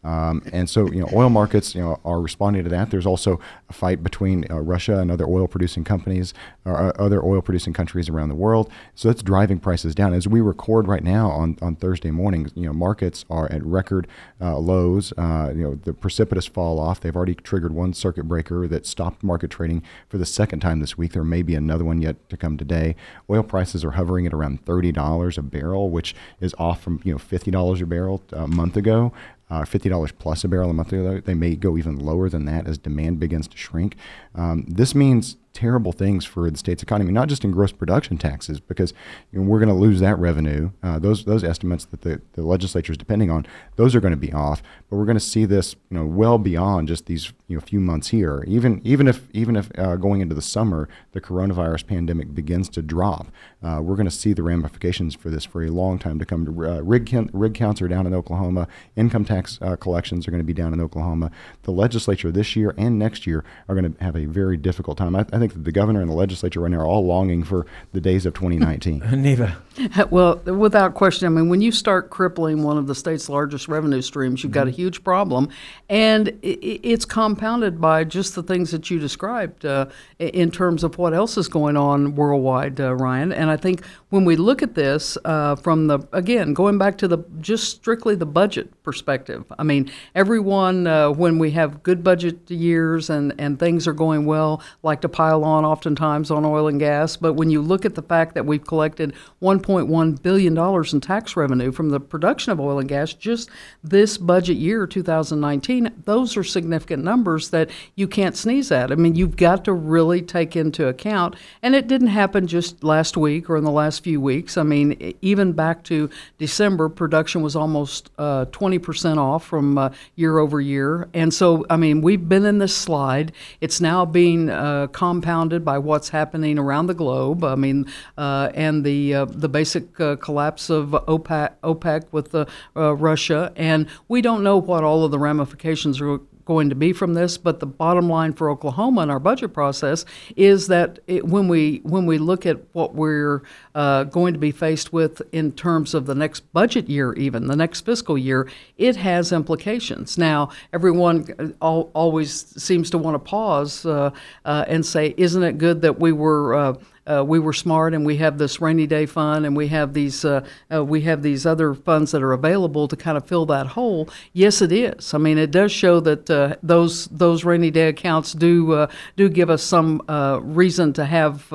Um, 0.06 0.44
and 0.54 0.70
so, 0.70 0.86
you 0.92 1.02
know, 1.02 1.10
oil 1.14 1.30
markets, 1.30 1.74
you 1.74 1.82
know, 1.82 2.00
are 2.06 2.22
responding 2.22 2.64
to 2.64 2.70
that. 2.70 2.92
There's 2.92 3.08
also 3.08 3.40
a 3.70 3.74
fight 3.74 4.04
between 4.04 4.46
uh, 4.52 4.60
Russia 4.60 5.00
and 5.00 5.10
other 5.10 5.26
oil-producing 5.26 5.84
companies 5.84 6.34
or 6.64 6.78
uh, 6.78 6.92
other 7.00 7.24
oil-producing 7.24 7.74
countries 7.74 8.08
around 8.08 8.30
the 8.30 8.36
world. 8.36 8.70
So 8.94 9.08
that's 9.08 9.24
driving 9.24 9.60
prices 9.60 9.96
down. 9.96 10.14
As 10.14 10.28
we 10.28 10.42
record 10.42 10.88
right 10.88 11.04
now 11.04 11.32
on, 11.32 11.58
on 11.62 11.76
Thursday 11.76 12.12
morning, 12.12 12.52
you 12.54 12.68
know, 12.68 12.74
markets 12.74 13.26
are 13.32 13.52
at 13.52 13.66
record 13.66 14.08
uh, 14.40 14.58
lows. 14.60 15.12
Uh, 15.18 15.52
you 15.56 15.64
know, 15.64 15.80
the 15.84 15.94
precipitous 15.94 16.46
fall 16.46 16.80
off. 16.80 17.02
They've 17.02 17.16
already 17.16 17.36
triggered 17.36 17.74
one 17.74 17.94
circuit 17.94 18.26
breaker 18.26 18.68
that 18.68 18.86
stopped 18.86 19.24
market 19.24 19.50
trading 19.50 19.82
for 20.08 20.20
the 20.20 20.26
second 20.26 20.60
time 20.60 20.80
this 20.82 20.98
week. 20.98 21.14
There 21.14 21.24
may 21.24 21.42
be 21.42 21.56
another 21.56 21.84
one 21.84 22.02
yet 22.02 22.30
to 22.30 22.38
come 22.38 22.58
today. 22.58 22.96
Oil 23.30 23.44
prices 23.44 23.84
are 23.84 23.92
hovering 23.92 24.28
at 24.28 24.34
around 24.34 24.66
thirty 24.66 24.92
dollars 24.92 25.38
a 25.38 25.42
barrel, 25.42 25.90
which 25.90 26.16
is 26.40 26.54
off 26.60 26.82
from 26.82 27.02
you 27.04 27.12
know 27.12 27.18
fifty 27.18 27.50
dollars 27.50 27.82
a 27.82 27.86
barrel 27.86 28.22
a 28.32 28.48
month 28.48 28.78
ago 28.78 29.12
uh, 29.50 29.62
$50 29.62 30.12
plus 30.18 30.44
a 30.44 30.48
barrel 30.48 30.70
a 30.70 30.74
month 30.74 30.92
ago. 30.92 31.20
They 31.20 31.34
may 31.34 31.56
go 31.56 31.78
even 31.78 31.98
lower 31.98 32.30
than 32.30 32.46
that 32.46 32.68
as 32.68 32.78
demand 32.78 33.20
begins 33.20 33.48
to 33.48 33.58
shrink. 33.58 33.96
Um, 34.34 34.66
this 34.68 34.96
means 34.96 35.38
terrible 35.56 35.92
things 35.92 36.26
for 36.26 36.52
the 36.52 36.58
state's 36.58 36.84
economy, 36.84 37.12
not 37.12 37.30
just 37.30 37.44
in 37.44 37.52
gross 37.52 37.72
production 37.72 38.18
taxes, 38.18 38.60
because 38.60 38.94
you 39.32 39.40
know, 39.40 39.46
we're 39.50 39.60
going 39.60 39.70
to 39.70 39.74
lose 39.74 40.00
that 40.02 40.20
revenue. 40.20 40.70
Uh, 40.84 41.00
those 41.00 41.26
those 41.26 41.44
estimates 41.44 41.86
that 41.86 42.02
the, 42.02 42.22
the 42.34 42.44
legislature 42.44 42.92
is 42.92 42.98
depending 42.98 43.32
on, 43.32 43.48
those 43.78 43.96
are 43.96 44.02
going 44.02 44.12
to 44.12 44.18
be 44.18 44.34
off. 44.34 44.62
But 44.90 44.98
we're 44.98 45.06
going 45.06 45.18
to 45.18 45.22
see 45.22 45.46
this, 45.46 45.76
you 45.90 45.98
know, 45.98 46.06
well 46.06 46.38
beyond 46.38 46.90
just 46.90 47.08
these 47.08 47.34
you 47.48 47.56
know 47.56 47.62
few 47.62 47.80
months 47.80 48.10
here. 48.10 48.44
Even 48.48 48.82
even 48.84 49.08
if 49.08 49.28
even 49.34 49.56
if 49.56 49.72
uh, 49.80 49.96
going 49.96 50.22
into 50.22 50.36
the 50.36 50.42
summer 50.42 50.90
the 51.14 51.22
coronavirus 51.22 51.88
pandemic 51.88 52.34
begins 52.34 52.70
to 52.70 52.82
drop, 52.82 53.28
uh, 53.64 53.80
we're 53.82 53.96
going 53.96 54.06
to 54.06 54.12
see 54.12 54.34
the 54.34 54.44
ramifications 54.44 55.16
for 55.16 55.30
this 55.30 55.46
for 55.46 55.64
a 55.64 55.70
long 55.70 55.98
time 55.98 56.20
to 56.20 56.26
come. 56.26 56.48
Uh, 56.48 56.84
rig 56.84 57.10
rig 57.34 57.54
counts 57.54 57.82
are 57.82 57.88
down 57.88 58.06
in 58.06 58.14
Oklahoma. 58.14 58.68
Income 58.96 59.26
tax 59.26 59.60
uh, 59.62 59.76
collections 59.76 60.28
are 60.28 60.32
going 60.32 60.42
to 60.42 60.46
be 60.46 60.54
down 60.54 60.74
in 60.74 60.82
Oklahoma. 60.82 61.32
The 61.64 61.72
legislature 61.72 62.32
this 62.32 62.56
year 62.56 62.74
and 62.78 63.00
next 63.00 63.26
year 63.26 63.44
are 63.70 63.76
going 63.76 63.94
to 63.94 64.04
have 64.04 64.16
a 64.16 64.26
very 64.26 64.58
difficult 64.58 64.98
time. 64.98 65.16
I, 65.16 65.26
I 65.32 65.40
think 65.40 65.45
think 65.48 65.54
that 65.54 65.66
the 65.66 65.72
governor 65.72 66.02
and 66.02 66.10
the 66.10 66.16
legislature 66.16 66.60
right 66.60 66.72
now 66.72 66.80
are 66.80 66.86
all 66.86 67.06
longing 67.06 67.44
for 67.44 67.66
the 67.94 68.02
days 68.02 68.26
of 68.26 68.34
2019. 68.34 69.04
Neva. 69.22 69.58
Well, 70.10 70.38
without 70.38 70.94
question, 70.94 71.26
I 71.26 71.30
mean, 71.30 71.50
when 71.50 71.60
you 71.60 71.72
start 71.72 72.10
crippling 72.10 72.64
one 72.64 72.78
of 72.78 72.88
the 72.88 72.96
state's 72.96 73.28
largest 73.28 73.68
revenue 73.68 74.02
streams, 74.02 74.42
you've 74.44 74.54
got 74.54 74.68
a 74.68 74.70
mm-hmm. 74.70 74.76
huge 74.76 75.04
problem, 75.04 75.50
and 75.90 76.38
it's 76.42 77.04
compounded 77.04 77.82
by 77.82 78.04
just 78.06 78.36
the 78.36 78.44
things 78.44 78.72
that 78.72 78.90
you 78.90 79.00
described 79.00 79.66
uh, 79.66 79.88
in 80.20 80.52
terms 80.52 80.84
of 80.84 80.98
what 80.98 81.14
else 81.14 81.38
is 81.38 81.48
going 81.48 81.76
on 81.76 82.16
worldwide, 82.16 82.80
uh, 82.80 82.96
Ryan. 82.96 83.34
And 83.34 83.50
I 83.50 83.58
think 83.58 83.86
when 84.10 84.24
we 84.24 84.36
look 84.38 84.62
at 84.62 84.76
this 84.76 85.18
uh, 85.26 85.56
from 85.56 85.88
the 85.88 86.00
again 86.14 86.54
going 86.54 86.78
back 86.78 86.98
to 87.00 87.08
the 87.08 87.18
just 87.42 87.70
strictly 87.70 88.16
the 88.16 88.26
budget 88.26 88.82
perspective, 88.84 89.44
I 89.60 89.64
mean, 89.64 89.92
everyone 90.14 90.88
uh, 90.88 91.12
when 91.12 91.38
we 91.38 91.52
have 91.52 91.84
good 91.84 92.04
budget 92.04 92.50
years 92.50 93.10
and 93.10 93.34
and 93.38 93.60
things 93.60 93.88
are 93.88 93.94
going 93.94 94.26
well, 94.26 94.62
like 94.84 95.02
to 95.02 95.10
pile 95.10 95.35
on 95.44 95.66
oftentimes 95.66 96.32
on 96.32 96.46
oil 96.46 96.68
and 96.68 96.80
gas. 96.80 97.18
But 97.18 97.34
when 97.34 97.50
you 97.50 97.62
look 97.62 97.86
at 97.86 97.96
the 97.96 98.02
fact 98.02 98.36
that 98.36 98.46
we've 98.46 98.66
collected 98.66 99.14
1.1 99.42 100.22
billion 100.22 100.54
dollars 100.54 100.94
in 100.94 101.02
tax 101.02 101.36
revenue 101.36 101.72
from 101.72 101.90
the 101.90 102.00
production 102.00 102.52
of 102.52 102.60
oil 102.60 102.80
and 102.80 102.90
gas 102.90 103.14
just 103.14 103.50
this 103.84 104.18
budget 104.18 104.58
year, 104.58 104.88
2019, 104.88 105.92
those 106.06 106.38
are 106.38 106.44
significant 106.44 107.04
numbers 107.04 107.50
that 107.50 107.70
you 107.96 108.08
can't 108.08 108.36
sneeze 108.36 108.72
at. 108.72 108.92
I 108.92 108.96
mean, 108.96 109.16
you've 109.16 109.36
got 109.36 109.66
to 109.66 109.74
really 109.74 110.22
take 110.22 110.56
into 110.56 110.88
account, 110.88 111.36
and 111.62 111.76
it 111.76 111.88
didn't 111.88 112.08
happen 112.08 112.48
just 112.48 112.84
last 112.84 113.18
week 113.18 113.50
or 113.50 113.58
in 113.58 113.64
the 113.64 113.72
last 113.72 114.04
few 114.04 114.22
weeks. 114.22 114.58
I 114.58 114.64
mean, 114.64 115.16
even 115.22 115.54
back 115.54 115.84
to 115.86 116.10
December, 116.38 116.90
production 116.90 117.42
was 117.42 117.56
almost 117.56 118.10
uh, 118.18 118.46
20% 118.46 119.18
off 119.18 119.46
from 119.46 119.78
uh, 119.78 119.90
year 120.16 120.40
over 120.40 120.62
year. 120.62 121.08
And 121.14 121.34
so, 121.34 121.66
I 121.70 121.78
mean, 121.78 122.02
we've 122.02 122.28
been 122.28 122.46
in 122.46 122.58
this 122.58 122.76
slide. 122.76 123.32
It's 123.62 123.82
now 123.82 124.06
being 124.06 124.50
uh, 124.50 124.88
compounded 124.88 125.25
by 125.66 125.78
what's 125.78 126.10
happening 126.10 126.60
around 126.60 126.88
the 126.88 126.94
globe. 126.94 127.44
I 127.44 127.56
mean, 127.56 127.86
uh, 128.18 128.50
and 128.54 128.84
the 128.84 129.14
uh, 129.14 129.26
the 129.26 129.50
basic 129.50 130.00
uh, 130.00 130.16
collapse 130.18 130.70
of 130.70 130.90
OPEC, 130.90 131.54
OPEC 131.64 132.04
with 132.12 132.36
Russia. 132.76 133.52
And 133.56 133.88
we 134.08 134.22
don't 134.22 134.44
know 134.44 134.58
what 134.58 134.84
all 134.84 135.04
of 135.04 135.12
the 135.12 135.20
ramifications 135.20 136.00
are 136.02 136.20
going 136.46 136.70
to 136.70 136.76
be 136.76 136.94
from 136.94 137.14
this. 137.14 137.38
But 137.38 137.60
the 137.60 137.66
bottom 137.66 138.10
line 138.10 138.34
for 138.34 138.50
Oklahoma 138.50 139.02
in 139.04 139.10
our 139.10 139.20
budget 139.20 139.54
process 139.54 140.06
is 140.36 140.68
that 140.68 141.00
it, 141.08 141.26
when 141.26 141.48
we 141.48 141.82
when 141.84 142.06
we 142.06 142.18
look 142.18 142.46
at 142.46 142.60
what 142.74 142.96
we're 142.96 143.42
uh, 143.74 144.06
going 144.06 144.34
to 144.34 144.40
be 144.40 144.52
faced 144.52 144.94
with 144.94 145.22
in 145.32 145.52
terms 145.52 145.94
of 145.94 146.06
the 146.06 146.16
next 146.16 146.42
budget 146.54 146.90
year, 146.90 147.14
even 147.14 147.48
the 147.48 147.56
next 147.56 147.82
fiscal 147.82 148.18
year, 148.18 148.50
it 148.78 148.96
has 148.96 149.32
implications. 149.32 150.18
Now, 150.18 150.50
everyone 150.72 151.56
uh, 151.62 151.82
always 151.82 152.62
seems 152.62 152.90
to 152.92 152.98
want 152.98 153.16
to 153.16 153.20
pause 153.20 153.86
uh, 153.86 154.12
uh, 154.46 154.66
and 154.68 154.86
say, 154.86 155.14
"Isn't 155.18 155.44
it 155.44 155.58
good 155.58 155.82
that 155.82 156.00
we 156.00 156.12
were?" 156.12 156.78
Uh, 157.08 157.24
we 157.24 157.38
were 157.38 157.54
smart 157.54 157.94
and 157.94 158.04
we 158.04 158.18
have 158.18 158.40
this 158.40 158.60
rainy 158.60 158.88
day 158.88 159.06
fund 159.06 159.46
and 159.46 159.56
we 159.56 159.68
have 159.68 159.94
these 159.94 160.26
uh, 160.26 160.44
uh, 160.74 160.84
we 160.84 161.02
have 161.02 161.22
these 161.22 161.46
other 161.46 161.76
funds 161.76 162.12
that 162.12 162.24
are 162.24 162.34
available 162.34 162.88
to 162.88 162.96
kind 162.96 163.16
of 163.16 163.26
fill 163.26 163.46
that 163.46 163.68
hole. 163.68 164.10
Yes, 164.34 164.60
it 164.62 164.72
is. 164.72 165.14
I 165.14 165.20
mean, 165.20 165.38
it 165.38 165.52
does 165.52 165.72
show 165.72 166.00
that 166.00 166.30
uh, 166.30 166.56
those 166.64 167.06
those 167.08 167.44
rainy 167.44 167.70
day 167.70 167.90
accounts 167.90 168.34
do 168.34 168.72
uh, 168.72 168.88
do 169.16 169.30
give 169.30 169.52
us 169.52 169.62
some 169.62 170.02
uh, 170.08 170.40
reason 170.42 170.94
to 170.94 171.06
have 171.06 171.54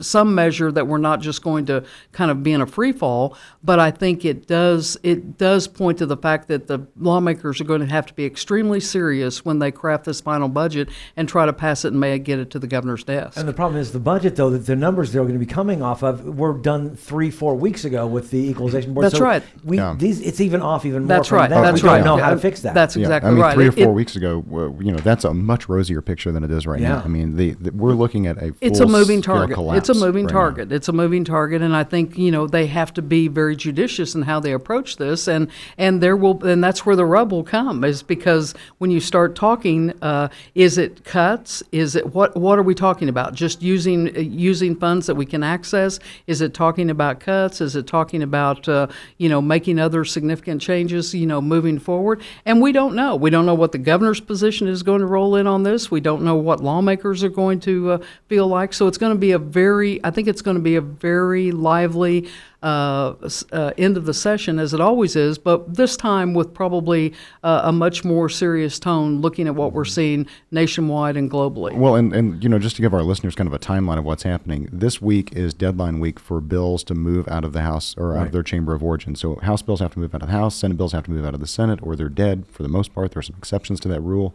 some 0.00 0.34
measure 0.34 0.72
that 0.72 0.86
we're 0.86 0.98
not 0.98 1.20
just 1.20 1.42
going 1.42 1.66
to 1.66 1.84
kind 2.12 2.30
of 2.30 2.42
be 2.42 2.52
in 2.52 2.62
a 2.62 2.66
free 2.66 2.92
fall. 2.92 3.36
But 3.62 3.78
I 3.78 3.90
think 3.90 4.24
it 4.24 4.46
does 4.46 4.96
it 5.02 5.36
does 5.36 5.68
point 5.68 5.98
to 5.98 6.06
the 6.06 6.16
fact 6.16 6.48
that 6.48 6.66
the 6.66 6.86
lawmakers 6.96 7.60
are 7.60 7.64
going 7.64 7.80
to 7.80 7.86
have 7.86 8.06
to 8.06 8.14
be 8.14 8.24
extremely 8.24 8.80
serious 8.80 9.44
when 9.44 9.58
they 9.58 9.70
craft 9.70 10.06
this 10.06 10.22
final 10.22 10.48
budget 10.48 10.88
and 11.14 11.28
try 11.28 11.44
to 11.44 11.52
pass 11.52 11.84
it 11.84 11.88
and 11.88 12.00
may 12.00 12.18
get 12.18 12.38
it 12.38 12.50
to 12.50 12.58
the 12.58 12.66
governor's 12.66 13.04
desk. 13.04 13.36
And 13.36 13.46
the 13.46 13.52
problem 13.52 13.78
is 13.78 13.92
the 13.92 14.00
budget 14.00 14.36
though 14.36 14.61
the 14.66 14.76
numbers 14.76 15.12
they're 15.12 15.22
going 15.22 15.34
to 15.34 15.38
be 15.38 15.46
coming 15.46 15.82
off 15.82 16.02
of 16.02 16.24
were 16.38 16.54
done 16.54 16.96
three, 16.96 17.30
four 17.30 17.54
weeks 17.54 17.84
ago 17.84 18.06
with 18.06 18.30
the 18.30 18.38
equalization 18.38 18.94
board. 18.94 19.04
That's 19.04 19.18
so 19.18 19.24
right. 19.24 19.42
We 19.64 19.76
yeah. 19.76 19.94
these 19.98 20.20
it's 20.20 20.40
even 20.40 20.62
off 20.62 20.84
even 20.84 21.02
more. 21.02 21.08
That's 21.08 21.30
right. 21.32 21.50
That. 21.50 21.60
That's 21.60 21.82
we 21.82 21.88
right. 21.88 21.98
don't 21.98 22.18
know 22.18 22.22
how 22.22 22.30
to 22.30 22.38
fix 22.38 22.62
that. 22.62 22.74
That's 22.74 22.96
exactly 22.96 23.28
yeah. 23.28 23.32
I 23.32 23.34
mean, 23.34 23.42
right. 23.42 23.54
Three 23.54 23.68
or 23.68 23.72
four 23.72 23.90
it, 23.90 23.92
weeks 23.92 24.16
ago, 24.16 24.44
you 24.80 24.92
know, 24.92 24.98
that's 24.98 25.24
a 25.24 25.34
much 25.34 25.68
rosier 25.68 26.00
picture 26.00 26.32
than 26.32 26.44
it 26.44 26.50
is 26.50 26.66
right 26.66 26.80
yeah. 26.80 26.96
now. 26.96 27.02
I 27.04 27.08
mean, 27.08 27.36
the, 27.36 27.52
the, 27.52 27.70
we're 27.72 27.92
looking 27.92 28.26
at 28.26 28.38
a 28.38 28.54
it's 28.60 28.80
a 28.80 28.86
moving 28.86 29.22
target. 29.22 29.58
It's 29.58 29.88
a 29.88 29.94
moving 29.94 30.26
right 30.26 30.32
target. 30.32 30.68
Now. 30.68 30.76
It's 30.76 30.88
a 30.88 30.92
moving 30.92 31.24
target, 31.24 31.62
and 31.62 31.74
I 31.74 31.84
think 31.84 32.16
you 32.16 32.30
know 32.30 32.46
they 32.46 32.66
have 32.66 32.92
to 32.94 33.02
be 33.02 33.28
very 33.28 33.56
judicious 33.56 34.14
in 34.14 34.22
how 34.22 34.40
they 34.40 34.52
approach 34.52 34.96
this, 34.96 35.28
and 35.28 35.48
and 35.78 36.02
there 36.02 36.16
will 36.16 36.44
and 36.46 36.62
that's 36.62 36.86
where 36.86 36.96
the 36.96 37.04
rub 37.04 37.32
will 37.32 37.44
come 37.44 37.84
is 37.84 38.02
because 38.02 38.54
when 38.78 38.90
you 38.90 39.00
start 39.00 39.34
talking, 39.34 39.92
uh, 40.02 40.28
is 40.54 40.78
it 40.78 41.04
cuts? 41.04 41.62
Is 41.72 41.96
it 41.96 42.14
what 42.14 42.36
what 42.36 42.58
are 42.58 42.62
we 42.62 42.74
talking 42.74 43.08
about? 43.08 43.34
Just 43.34 43.62
using 43.62 44.16
uh, 44.16 44.20
using 44.20 44.51
funds 44.60 45.06
that 45.06 45.14
we 45.14 45.26
can 45.26 45.42
access? 45.42 45.98
Is 46.26 46.40
it 46.40 46.54
talking 46.54 46.90
about 46.90 47.20
cuts? 47.20 47.60
Is 47.60 47.76
it 47.76 47.86
talking 47.86 48.22
about 48.22 48.68
uh, 48.68 48.88
you 49.18 49.28
know 49.28 49.40
making 49.40 49.78
other 49.78 50.04
significant 50.04 50.60
changes? 50.60 51.14
You 51.14 51.26
know, 51.26 51.40
moving 51.40 51.78
forward? 51.78 52.22
And 52.44 52.60
we 52.60 52.72
don't 52.72 52.94
know. 52.94 53.16
We 53.16 53.30
don't 53.30 53.46
know 53.46 53.54
what 53.54 53.72
the 53.72 53.78
governor's 53.78 54.20
position 54.20 54.68
is 54.68 54.82
going 54.82 55.00
to 55.00 55.06
roll 55.06 55.36
in 55.36 55.46
on 55.46 55.62
this. 55.62 55.90
We 55.90 56.00
don't 56.00 56.22
know 56.22 56.36
what 56.36 56.60
lawmakers 56.60 57.24
are 57.24 57.28
going 57.28 57.60
to 57.60 57.92
uh, 57.92 57.98
feel 58.28 58.46
like. 58.46 58.72
So 58.72 58.86
it's 58.86 58.98
going 58.98 59.12
to 59.12 59.18
be 59.18 59.32
a 59.32 59.38
very. 59.38 60.04
I 60.04 60.10
think 60.10 60.28
it's 60.28 60.42
going 60.42 60.56
to 60.56 60.62
be 60.62 60.76
a 60.76 60.80
very 60.80 61.52
lively 61.52 62.28
uh, 62.62 63.14
uh, 63.52 63.72
end 63.76 63.96
of 63.96 64.06
the 64.06 64.14
session, 64.14 64.58
as 64.58 64.72
it 64.72 64.80
always 64.80 65.16
is, 65.16 65.38
but 65.38 65.74
this 65.74 65.96
time 65.96 66.34
with 66.34 66.54
probably 66.54 67.12
uh, 67.42 67.62
a 67.64 67.72
much 67.72 68.04
more 68.04 68.28
serious 68.28 68.78
tone, 68.78 69.20
looking 69.20 69.46
at 69.46 69.54
what 69.54 69.72
we're 69.72 69.84
seeing 69.84 70.26
nationwide 70.50 71.16
and 71.16 71.30
globally. 71.30 71.74
Well, 71.74 71.96
and, 71.96 72.12
and 72.14 72.42
you 72.42 72.48
know, 72.48 72.58
just 72.58 72.76
to 72.76 72.82
give 72.82 72.94
our 72.94 73.02
listeners 73.02 73.34
kind 73.34 73.48
of 73.48 73.54
a 73.54 73.58
timeline 73.58 73.98
of 73.98 74.04
what's 74.04 74.22
happening, 74.22 74.68
this 74.72 75.02
week 75.02 75.32
is 75.32 75.52
deadline 75.54 75.98
week 75.98 76.18
for 76.18 76.40
bills 76.40 76.84
to 76.84 76.94
move 76.94 77.26
out 77.28 77.44
of 77.44 77.52
the 77.52 77.62
House 77.62 77.96
or 77.96 78.12
out 78.12 78.16
right. 78.16 78.26
of 78.26 78.32
their 78.32 78.42
chamber 78.42 78.74
of 78.74 78.82
origin. 78.82 79.14
So 79.16 79.36
House 79.36 79.62
bills 79.62 79.80
have 79.80 79.92
to 79.94 79.98
move 79.98 80.14
out 80.14 80.22
of 80.22 80.28
the 80.28 80.34
House, 80.34 80.54
Senate 80.54 80.76
bills 80.76 80.92
have 80.92 81.04
to 81.04 81.10
move 81.10 81.24
out 81.24 81.34
of 81.34 81.40
the 81.40 81.46
Senate, 81.46 81.80
or 81.82 81.96
they're 81.96 82.08
dead 82.08 82.46
for 82.46 82.62
the 82.62 82.68
most 82.68 82.94
part. 82.94 83.12
There 83.12 83.18
are 83.18 83.24
some 83.24 83.36
exceptions 83.36 83.80
to 83.80 83.88
that 83.88 84.00
rule 84.00 84.34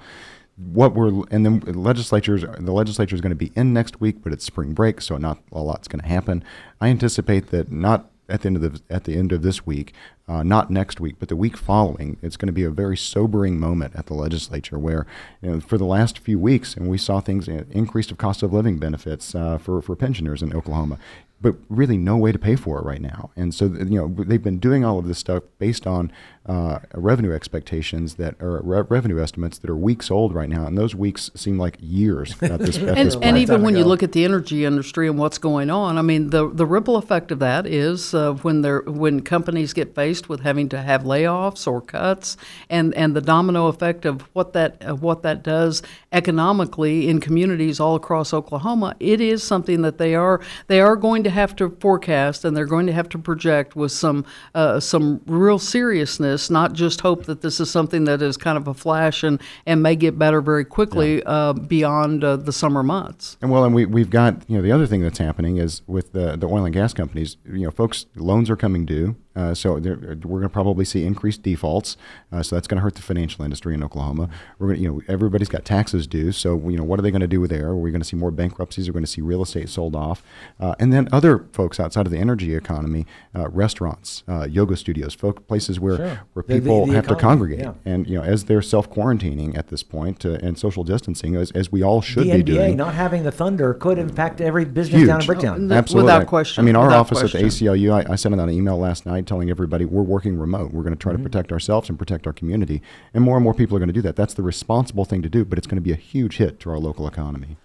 what 0.57 0.95
we're 0.95 1.09
and 1.29 1.45
then 1.45 1.59
legislatures 1.59 2.41
the 2.41 2.71
legislature 2.71 3.13
is 3.13 3.21
going 3.21 3.29
to 3.29 3.35
be 3.35 3.51
in 3.55 3.73
next 3.73 4.01
week 4.01 4.23
but 4.23 4.33
it's 4.33 4.43
spring 4.43 4.73
break 4.73 4.99
so 4.99 5.15
not 5.15 5.37
a 5.51 5.59
lot's 5.59 5.87
going 5.87 6.01
to 6.01 6.07
happen 6.07 6.43
i 6.81 6.87
anticipate 6.87 7.51
that 7.51 7.71
not 7.71 8.09
at 8.29 8.41
the 8.41 8.47
end 8.47 8.55
of 8.57 8.61
the 8.61 8.81
at 8.89 9.03
the 9.05 9.15
end 9.15 9.31
of 9.31 9.41
this 9.41 9.65
week, 9.65 9.93
uh, 10.27 10.43
not 10.43 10.69
next 10.69 10.99
week, 10.99 11.15
but 11.19 11.29
the 11.29 11.35
week 11.35 11.55
following, 11.55 12.17
it's 12.21 12.35
going 12.35 12.47
to 12.47 12.53
be 12.53 12.63
a 12.63 12.69
very 12.69 12.97
sobering 12.97 13.59
moment 13.59 13.95
at 13.95 14.07
the 14.07 14.13
legislature 14.13 14.77
where, 14.77 15.07
you 15.41 15.49
know, 15.49 15.59
for 15.59 15.77
the 15.77 15.85
last 15.85 16.19
few 16.19 16.37
weeks, 16.37 16.75
and 16.75 16.89
we 16.89 16.97
saw 16.97 17.21
things 17.21 17.47
uh, 17.47 17.63
increased 17.71 18.11
of 18.11 18.17
cost 18.17 18.43
of 18.43 18.51
living 18.51 18.77
benefits 18.77 19.33
uh, 19.33 19.57
for 19.57 19.81
for 19.81 19.95
pensioners 19.95 20.41
in 20.41 20.53
Oklahoma, 20.53 20.97
but 21.39 21.55
really 21.69 21.97
no 21.97 22.17
way 22.17 22.31
to 22.31 22.39
pay 22.39 22.55
for 22.55 22.79
it 22.79 22.85
right 22.85 23.01
now. 23.01 23.29
And 23.35 23.53
so, 23.53 23.65
you 23.65 23.99
know, 23.99 24.07
they've 24.07 24.41
been 24.41 24.57
doing 24.57 24.83
all 24.83 24.97
of 24.97 25.07
this 25.07 25.19
stuff 25.19 25.43
based 25.59 25.85
on 25.85 26.11
uh, 26.47 26.79
revenue 26.93 27.31
expectations 27.31 28.15
that 28.15 28.41
are 28.41 28.61
re- 28.63 28.83
revenue 28.89 29.21
estimates 29.21 29.59
that 29.59 29.69
are 29.69 29.75
weeks 29.75 30.09
old 30.09 30.33
right 30.33 30.49
now, 30.49 30.65
and 30.65 30.77
those 30.77 30.95
weeks 30.95 31.29
seem 31.35 31.59
like 31.59 31.77
years 31.79 32.41
at 32.41 32.59
this, 32.59 32.77
at 32.77 32.83
And, 32.97 33.07
this 33.07 33.17
and 33.21 33.37
even 33.37 33.61
when 33.61 33.75
you 33.75 33.83
look 33.83 34.01
at 34.01 34.13
the 34.13 34.23
energy 34.23 34.65
industry 34.65 35.07
and 35.07 35.19
what's 35.19 35.37
going 35.37 35.69
on, 35.69 35.97
I 35.97 36.01
mean, 36.01 36.31
the, 36.31 36.49
the 36.49 36.65
ripple 36.65 36.95
effect 36.95 37.31
of 37.31 37.39
that 37.39 37.67
is 37.67 38.13
uh, 38.13 38.33
when 38.33 38.61
they're, 38.61 38.81
when 38.81 39.21
companies 39.21 39.73
get 39.73 39.93
faced 39.93 40.16
with 40.25 40.41
having 40.41 40.69
to 40.69 40.81
have 40.81 41.03
layoffs 41.03 41.67
or 41.67 41.81
cuts, 41.81 42.37
and, 42.69 42.93
and 42.95 43.15
the 43.15 43.21
domino 43.21 43.67
effect 43.67 44.05
of 44.05 44.21
what 44.33 44.53
that 44.53 44.81
of 44.81 45.01
what 45.01 45.23
that 45.23 45.43
does 45.43 45.81
economically 46.11 47.09
in 47.09 47.19
communities 47.19 47.79
all 47.79 47.95
across 47.95 48.33
Oklahoma, 48.33 48.95
it 48.99 49.21
is 49.21 49.43
something 49.43 49.81
that 49.81 49.97
they 49.97 50.15
are 50.15 50.41
they 50.67 50.81
are 50.81 50.95
going 50.95 51.23
to 51.23 51.29
have 51.29 51.55
to 51.57 51.69
forecast 51.79 52.45
and 52.45 52.55
they're 52.55 52.65
going 52.65 52.87
to 52.87 52.93
have 52.93 53.09
to 53.09 53.17
project 53.17 53.75
with 53.75 53.91
some 53.91 54.25
uh, 54.55 54.79
some 54.79 55.21
real 55.27 55.59
seriousness, 55.59 56.49
not 56.49 56.73
just 56.73 57.01
hope 57.01 57.25
that 57.25 57.41
this 57.41 57.59
is 57.59 57.69
something 57.69 58.05
that 58.05 58.21
is 58.21 58.37
kind 58.37 58.57
of 58.57 58.67
a 58.67 58.73
flash 58.73 59.23
and, 59.23 59.41
and 59.65 59.83
may 59.83 59.95
get 59.95 60.17
better 60.17 60.41
very 60.41 60.65
quickly 60.65 61.21
uh, 61.25 61.53
beyond 61.53 62.23
uh, 62.23 62.35
the 62.35 62.51
summer 62.51 62.83
months. 62.83 63.37
And 63.41 63.51
well, 63.51 63.63
and 63.63 63.73
we 63.73 63.85
we've 63.85 64.09
got 64.09 64.49
you 64.49 64.57
know 64.57 64.61
the 64.61 64.71
other 64.71 64.87
thing 64.87 65.01
that's 65.01 65.19
happening 65.19 65.57
is 65.57 65.81
with 65.87 66.13
the 66.13 66.35
the 66.35 66.47
oil 66.47 66.65
and 66.65 66.73
gas 66.73 66.93
companies. 66.93 67.37
You 67.45 67.65
know, 67.65 67.71
folks, 67.71 68.05
loans 68.15 68.49
are 68.49 68.55
coming 68.55 68.85
due, 68.85 69.15
uh, 69.37 69.53
so 69.53 69.79
they're- 69.79 70.17
we're 70.25 70.39
going 70.39 70.43
to 70.43 70.49
probably 70.49 70.83
see 70.83 71.05
increased 71.05 71.43
defaults. 71.43 71.95
Uh, 72.31 72.41
so 72.43 72.55
that's 72.55 72.67
going 72.67 72.77
to 72.77 72.81
hurt 72.81 72.95
the 72.95 73.01
financial 73.01 73.45
industry 73.45 73.73
in 73.73 73.83
Oklahoma. 73.83 74.27
We're 74.59 74.67
going 74.67 74.77
to 74.77 74.83
you 74.83 74.89
know 74.91 75.01
everybody's 75.07 75.47
got 75.49 75.63
taxes 75.63 76.07
due, 76.07 76.31
so 76.31 76.57
you 76.69 76.75
know 76.77 76.83
what 76.83 76.99
are 76.99 77.01
they 77.03 77.11
going 77.11 77.21
to 77.21 77.27
do 77.27 77.39
with 77.39 77.51
there? 77.51 77.67
Are 77.69 77.75
we 77.77 77.91
going 77.91 78.01
to 78.01 78.07
see 78.07 78.17
more 78.17 78.31
bankruptcies? 78.31 78.89
We're 78.89 78.93
going 78.93 79.05
to 79.05 79.11
see 79.11 79.21
real 79.21 79.41
estate 79.43 79.69
sold 79.69 79.95
off, 79.95 80.23
uh, 80.59 80.75
and 80.79 80.91
then 80.91 81.07
other 81.11 81.45
folks 81.53 81.79
outside 81.79 82.05
of 82.07 82.11
the 82.11 82.17
energy 82.17 82.55
economy, 82.55 83.05
uh, 83.35 83.47
restaurants, 83.49 84.23
uh, 84.27 84.47
yoga 84.49 84.75
studios, 84.75 85.13
folk, 85.13 85.47
places 85.47 85.79
where 85.79 85.97
Sure. 85.97 86.19
where 86.33 86.43
The- 86.47 86.53
the- 86.55 86.59
people 86.59 86.85
the 86.87 86.93
have 86.95 87.07
to 87.07 87.15
congregate. 87.15 87.59
yeah. 87.59 87.73
And 87.85 88.07
you 88.07 88.17
know, 88.17 88.23
as 88.23 88.45
they're 88.45 88.61
self 88.61 88.89
quarantining 88.89 89.57
at 89.57 89.67
this 89.67 89.83
point 89.83 90.25
uh, 90.25 90.37
and 90.41 90.57
social 90.57 90.83
distancing, 90.83 91.35
as, 91.35 91.51
as 91.51 91.71
we 91.71 91.83
all 91.83 92.01
should 92.01 92.23
the 92.25 92.31
be 92.31 92.43
NBA 92.43 92.45
doing, 92.45 92.77
not 92.77 92.93
having 92.95 93.23
the 93.23 93.31
Thunder 93.31 93.73
could 93.73 93.99
impact 93.99 94.41
every 94.41 94.65
business 94.65 95.05
down 95.07 95.21
in 95.21 95.25
Huge. 95.27 95.37
Bricktown. 95.37 95.59
No, 95.59 95.75
Absolutely. 95.75 96.05
without 96.11 96.27
question, 96.27 96.63
I 96.63 96.65
mean, 96.65 96.75
our 96.75 96.85
without 96.87 96.99
office 97.01 97.23
at 97.23 97.31
the. 97.31 97.45
ACLU, 97.45 97.91
I, 98.09 98.13
I 98.13 98.15
sent 98.15 98.33
out 98.33 98.39
an 98.41 98.49
email 98.49 98.77
last 98.77 99.05
night 99.05 99.26
telling 99.27 99.49
everybody 99.49 99.85
we're 99.85 100.01
working 100.01 100.37
remote. 100.39 100.71
We're 100.71 100.83
going 100.83 100.93
to 100.95 100.99
try 100.99 101.13
Mm-hmm. 101.13 101.23
to 101.23 101.29
protect 101.29 101.51
ourselves 101.51 101.89
and 101.89 101.99
protect 101.99 102.25
our 102.27 102.33
community. 102.33 102.81
And 103.13 103.23
more 103.23 103.35
and 103.37 103.43
more 103.43 103.53
people 103.53 103.75
are 103.75 103.79
going 103.79 103.87
to 103.89 103.93
do 103.93 104.01
that. 104.01 104.15
That's 104.15 104.33
the 104.33 104.43
responsible 104.43 105.05
thing 105.05 105.21
to 105.21 105.29
do, 105.29 105.45
but 105.45 105.57
it's 105.57 105.67
going 105.67 105.77
to 105.77 105.81
be 105.81 105.91
a 105.91 105.95
huge 105.95 106.37
hit 106.37 106.59
to 106.61 106.69
our 106.71 106.79
local 106.79 107.07
economy. 107.07 107.57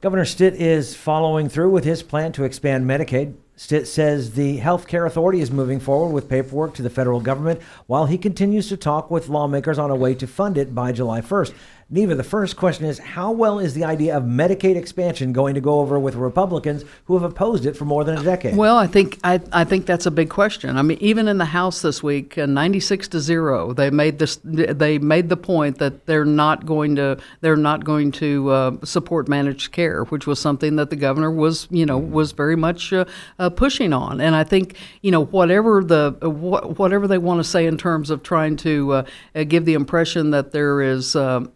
Governor 0.00 0.24
Stitt 0.26 0.54
is 0.54 0.94
following 0.94 1.48
through 1.48 1.70
with 1.70 1.84
his 1.84 2.02
plan 2.02 2.30
to 2.32 2.44
expand 2.44 2.84
Medicaid. 2.86 3.34
Stitt 3.58 3.88
says 3.88 4.32
the 4.32 4.58
Health 4.58 4.86
Care 4.86 5.06
Authority 5.06 5.40
is 5.40 5.50
moving 5.50 5.80
forward 5.80 6.12
with 6.12 6.28
paperwork 6.28 6.74
to 6.74 6.82
the 6.82 6.90
federal 6.90 7.20
government 7.20 7.62
while 7.86 8.04
he 8.04 8.18
continues 8.18 8.68
to 8.68 8.76
talk 8.76 9.10
with 9.10 9.30
lawmakers 9.30 9.78
on 9.78 9.90
a 9.90 9.96
way 9.96 10.14
to 10.14 10.26
fund 10.26 10.58
it 10.58 10.74
by 10.74 10.92
July 10.92 11.22
1st. 11.22 11.54
Neva, 11.88 12.16
the 12.16 12.24
first 12.24 12.56
question 12.56 12.84
is 12.84 12.98
How 12.98 13.30
well 13.30 13.60
is 13.60 13.74
the 13.74 13.84
idea 13.84 14.16
of 14.16 14.24
Medicaid 14.24 14.74
expansion 14.74 15.32
going 15.32 15.54
to 15.54 15.60
go 15.60 15.78
over 15.78 16.00
with 16.00 16.16
Republicans 16.16 16.84
who 17.04 17.14
have 17.14 17.22
opposed 17.22 17.64
it 17.64 17.76
for 17.76 17.84
more 17.84 18.02
than 18.02 18.18
a 18.18 18.24
decade? 18.24 18.56
Well, 18.56 18.76
I 18.76 18.88
think 18.88 19.20
I, 19.22 19.40
I 19.52 19.62
think 19.62 19.86
that's 19.86 20.04
a 20.04 20.10
big 20.10 20.28
question. 20.28 20.76
I 20.76 20.82
mean, 20.82 20.98
even 21.00 21.28
in 21.28 21.38
the 21.38 21.44
House 21.44 21.82
this 21.82 22.02
week, 22.02 22.36
uh, 22.36 22.46
96 22.46 23.06
to 23.08 23.20
zero, 23.20 23.72
they 23.72 23.90
made 23.90 24.18
this. 24.18 24.40
They 24.42 24.98
made 24.98 25.28
the 25.28 25.36
point 25.36 25.78
that 25.78 26.06
they're 26.06 26.24
not 26.24 26.66
going 26.66 26.96
to 26.96 27.18
they're 27.40 27.56
not 27.56 27.84
going 27.84 28.10
to 28.12 28.50
uh, 28.50 28.76
support 28.84 29.28
managed 29.28 29.70
care, 29.70 30.02
which 30.04 30.26
was 30.26 30.40
something 30.40 30.74
that 30.76 30.90
the 30.90 30.96
governor 30.96 31.30
was 31.30 31.68
you 31.70 31.86
know 31.86 31.98
was 31.98 32.32
very 32.32 32.56
much 32.56 32.92
uh, 32.92 33.04
uh, 33.46 33.50
pushing 33.50 33.92
on. 33.92 34.20
And 34.20 34.34
I 34.34 34.44
think 34.44 34.76
you 35.02 35.10
know 35.10 35.24
whatever 35.24 35.82
the 35.84 36.10
wh- 36.20 36.78
whatever 36.78 37.06
they 37.06 37.18
want 37.18 37.38
to 37.38 37.44
say 37.44 37.66
in 37.66 37.78
terms 37.78 38.10
of 38.10 38.22
trying 38.22 38.56
to 38.56 38.92
uh, 38.92 39.04
uh, 39.34 39.44
give 39.44 39.64
the 39.64 39.74
impression 39.74 40.30
that 40.32 40.52
there 40.52 40.82
is 40.82 41.14
um, 41.14 41.52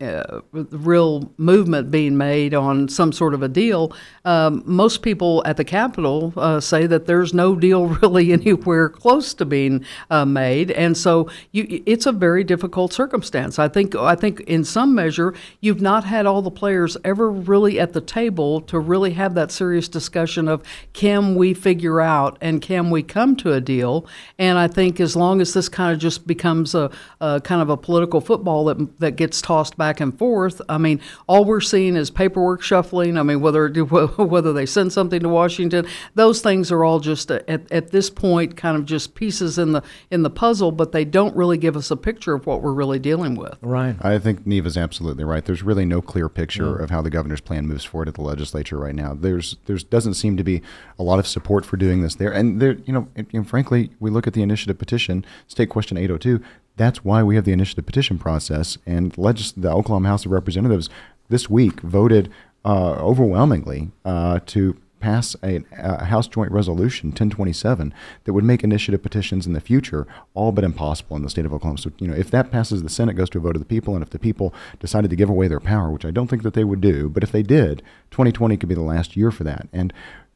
real 0.52 1.30
movement 1.36 1.90
being 1.90 2.16
made 2.16 2.54
on 2.54 2.88
some 2.88 3.12
sort 3.12 3.34
of 3.34 3.42
a 3.42 3.48
deal. 3.48 3.92
Um, 4.24 4.62
most 4.64 5.02
people 5.02 5.42
at 5.44 5.56
the 5.56 5.64
Capitol 5.64 6.60
say 6.60 6.86
that 6.86 7.06
there's 7.06 7.34
no 7.34 7.56
deal 7.56 7.86
really 8.02 8.32
anywhere 8.32 8.88
close 8.88 9.34
to 9.34 9.44
being 9.44 9.84
made, 10.26 10.70
and 10.70 10.96
so 10.96 11.28
you, 11.52 11.82
it's 11.86 12.06
a 12.06 12.12
very 12.12 12.44
difficult 12.44 12.92
circumstance. 12.92 13.58
I 13.58 13.68
think 13.68 13.94
I 13.96 14.14
think 14.14 14.40
in 14.40 14.64
some 14.64 14.94
measure 14.94 15.34
you've 15.60 15.80
not 15.80 16.04
had 16.04 16.26
all 16.26 16.42
the 16.42 16.50
players 16.50 16.96
ever 17.04 17.30
really 17.30 17.80
at 17.80 17.92
the 17.92 18.00
table 18.00 18.60
to 18.62 18.78
really 18.78 19.12
have 19.12 19.34
that 19.34 19.50
serious 19.50 19.88
discussion 19.88 20.46
of 20.46 20.62
can 20.92 21.34
we 21.34 21.54
figure 21.54 21.79
out 21.88 22.38
and 22.40 22.60
can 22.60 22.90
we 22.90 23.02
come 23.02 23.36
to 23.36 23.52
a 23.52 23.60
deal. 23.60 24.06
And 24.38 24.58
I 24.58 24.68
think 24.68 25.00
as 25.00 25.16
long 25.16 25.40
as 25.40 25.54
this 25.54 25.68
kind 25.68 25.92
of 25.92 25.98
just 25.98 26.26
becomes 26.26 26.74
a, 26.74 26.90
a 27.20 27.40
kind 27.40 27.62
of 27.62 27.70
a 27.70 27.76
political 27.76 28.20
football 28.20 28.64
that 28.66 28.98
that 28.98 29.16
gets 29.16 29.40
tossed 29.40 29.76
back 29.76 30.00
and 30.00 30.16
forth, 30.18 30.60
I 30.68 30.78
mean, 30.78 31.00
all 31.26 31.44
we're 31.44 31.60
seeing 31.60 31.96
is 31.96 32.10
paperwork 32.10 32.62
shuffling. 32.62 33.18
I 33.18 33.22
mean, 33.22 33.40
whether 33.40 33.68
whether 34.16 34.52
they 34.52 34.66
send 34.66 34.92
something 34.92 35.20
to 35.20 35.28
Washington, 35.28 35.86
those 36.14 36.40
things 36.40 36.70
are 36.70 36.84
all 36.84 37.00
just 37.00 37.30
uh, 37.30 37.40
at, 37.48 37.70
at 37.72 37.90
this 37.90 38.10
point 38.10 38.56
kind 38.56 38.76
of 38.76 38.84
just 38.84 39.14
pieces 39.14 39.58
in 39.58 39.72
the 39.72 39.82
in 40.10 40.22
the 40.22 40.30
puzzle, 40.30 40.72
but 40.72 40.92
they 40.92 41.04
don't 41.04 41.34
really 41.36 41.58
give 41.58 41.76
us 41.76 41.90
a 41.90 41.96
picture 41.96 42.34
of 42.34 42.46
what 42.46 42.62
we're 42.62 42.72
really 42.72 42.98
dealing 42.98 43.34
with. 43.34 43.56
Right. 43.62 43.96
I 44.00 44.18
think 44.18 44.46
Neva's 44.46 44.76
absolutely 44.76 45.24
right. 45.24 45.44
There's 45.44 45.62
really 45.62 45.84
no 45.84 46.02
clear 46.02 46.28
picture 46.28 46.76
of 46.76 46.90
how 46.90 47.02
the 47.02 47.10
governor's 47.10 47.40
plan 47.40 47.66
moves 47.66 47.84
forward 47.84 48.08
at 48.08 48.14
the 48.14 48.22
legislature 48.22 48.78
right 48.78 48.94
now. 48.94 49.14
There's 49.14 49.56
there's 49.66 49.84
doesn't 49.84 50.14
seem 50.14 50.36
to 50.36 50.44
be 50.44 50.62
a 50.98 51.02
lot 51.02 51.18
of 51.18 51.26
support 51.26 51.64
for 51.70 51.76
doing 51.76 52.02
this 52.02 52.16
there. 52.16 52.32
And 52.32 52.60
there, 52.60 52.72
you 52.84 52.92
know, 52.92 53.08
and, 53.14 53.28
and 53.32 53.48
frankly, 53.48 53.90
we 54.00 54.10
look 54.10 54.26
at 54.26 54.34
the 54.34 54.42
initiative 54.42 54.76
petition, 54.76 55.24
State 55.46 55.70
Question 55.70 55.96
802. 55.96 56.44
That's 56.76 57.04
why 57.04 57.22
we 57.22 57.36
have 57.36 57.44
the 57.44 57.52
initiative 57.52 57.86
petition 57.86 58.18
process. 58.18 58.76
And 58.84 59.16
legis- 59.16 59.52
the 59.52 59.70
Oklahoma 59.70 60.08
House 60.08 60.26
of 60.26 60.32
Representatives 60.32 60.90
this 61.28 61.48
week 61.48 61.80
voted 61.80 62.30
uh, 62.64 62.94
overwhelmingly 62.94 63.92
uh, 64.04 64.40
to 64.46 64.76
pass 64.98 65.34
a, 65.42 65.62
a 65.78 66.04
House 66.06 66.26
Joint 66.26 66.50
Resolution 66.50 67.10
1027 67.10 67.94
that 68.24 68.32
would 68.32 68.44
make 68.44 68.62
initiative 68.64 69.02
petitions 69.02 69.46
in 69.46 69.54
the 69.54 69.60
future 69.60 70.06
all 70.34 70.52
but 70.52 70.64
impossible 70.64 71.16
in 71.16 71.22
the 71.22 71.30
state 71.30 71.46
of 71.46 71.54
Oklahoma. 71.54 71.78
So, 71.78 71.92
you 71.98 72.08
know, 72.08 72.14
if 72.14 72.30
that 72.32 72.50
passes, 72.50 72.82
the 72.82 72.90
Senate 72.90 73.14
goes 73.14 73.30
to 73.30 73.38
a 73.38 73.40
vote 73.40 73.56
of 73.56 73.62
the 73.62 73.66
people, 73.66 73.94
and 73.94 74.02
if 74.02 74.10
the 74.10 74.18
people 74.18 74.52
decided 74.80 75.08
to 75.08 75.16
give 75.16 75.30
away 75.30 75.48
their 75.48 75.60
power, 75.60 75.90
which 75.90 76.04
I 76.04 76.10
don't 76.10 76.26
think 76.26 76.42
that 76.42 76.54
they 76.54 76.64
would 76.64 76.80
do, 76.80 77.08
but 77.08 77.22
if 77.22 77.32
they 77.32 77.42
did, 77.42 77.82
2020 78.10 78.56
could 78.56 78.68
be 78.68 78.74
the 78.74 78.82
last 78.82 79.16
year 79.16 79.30
for 79.30 79.44
that. 79.44 79.68
And 79.72 79.92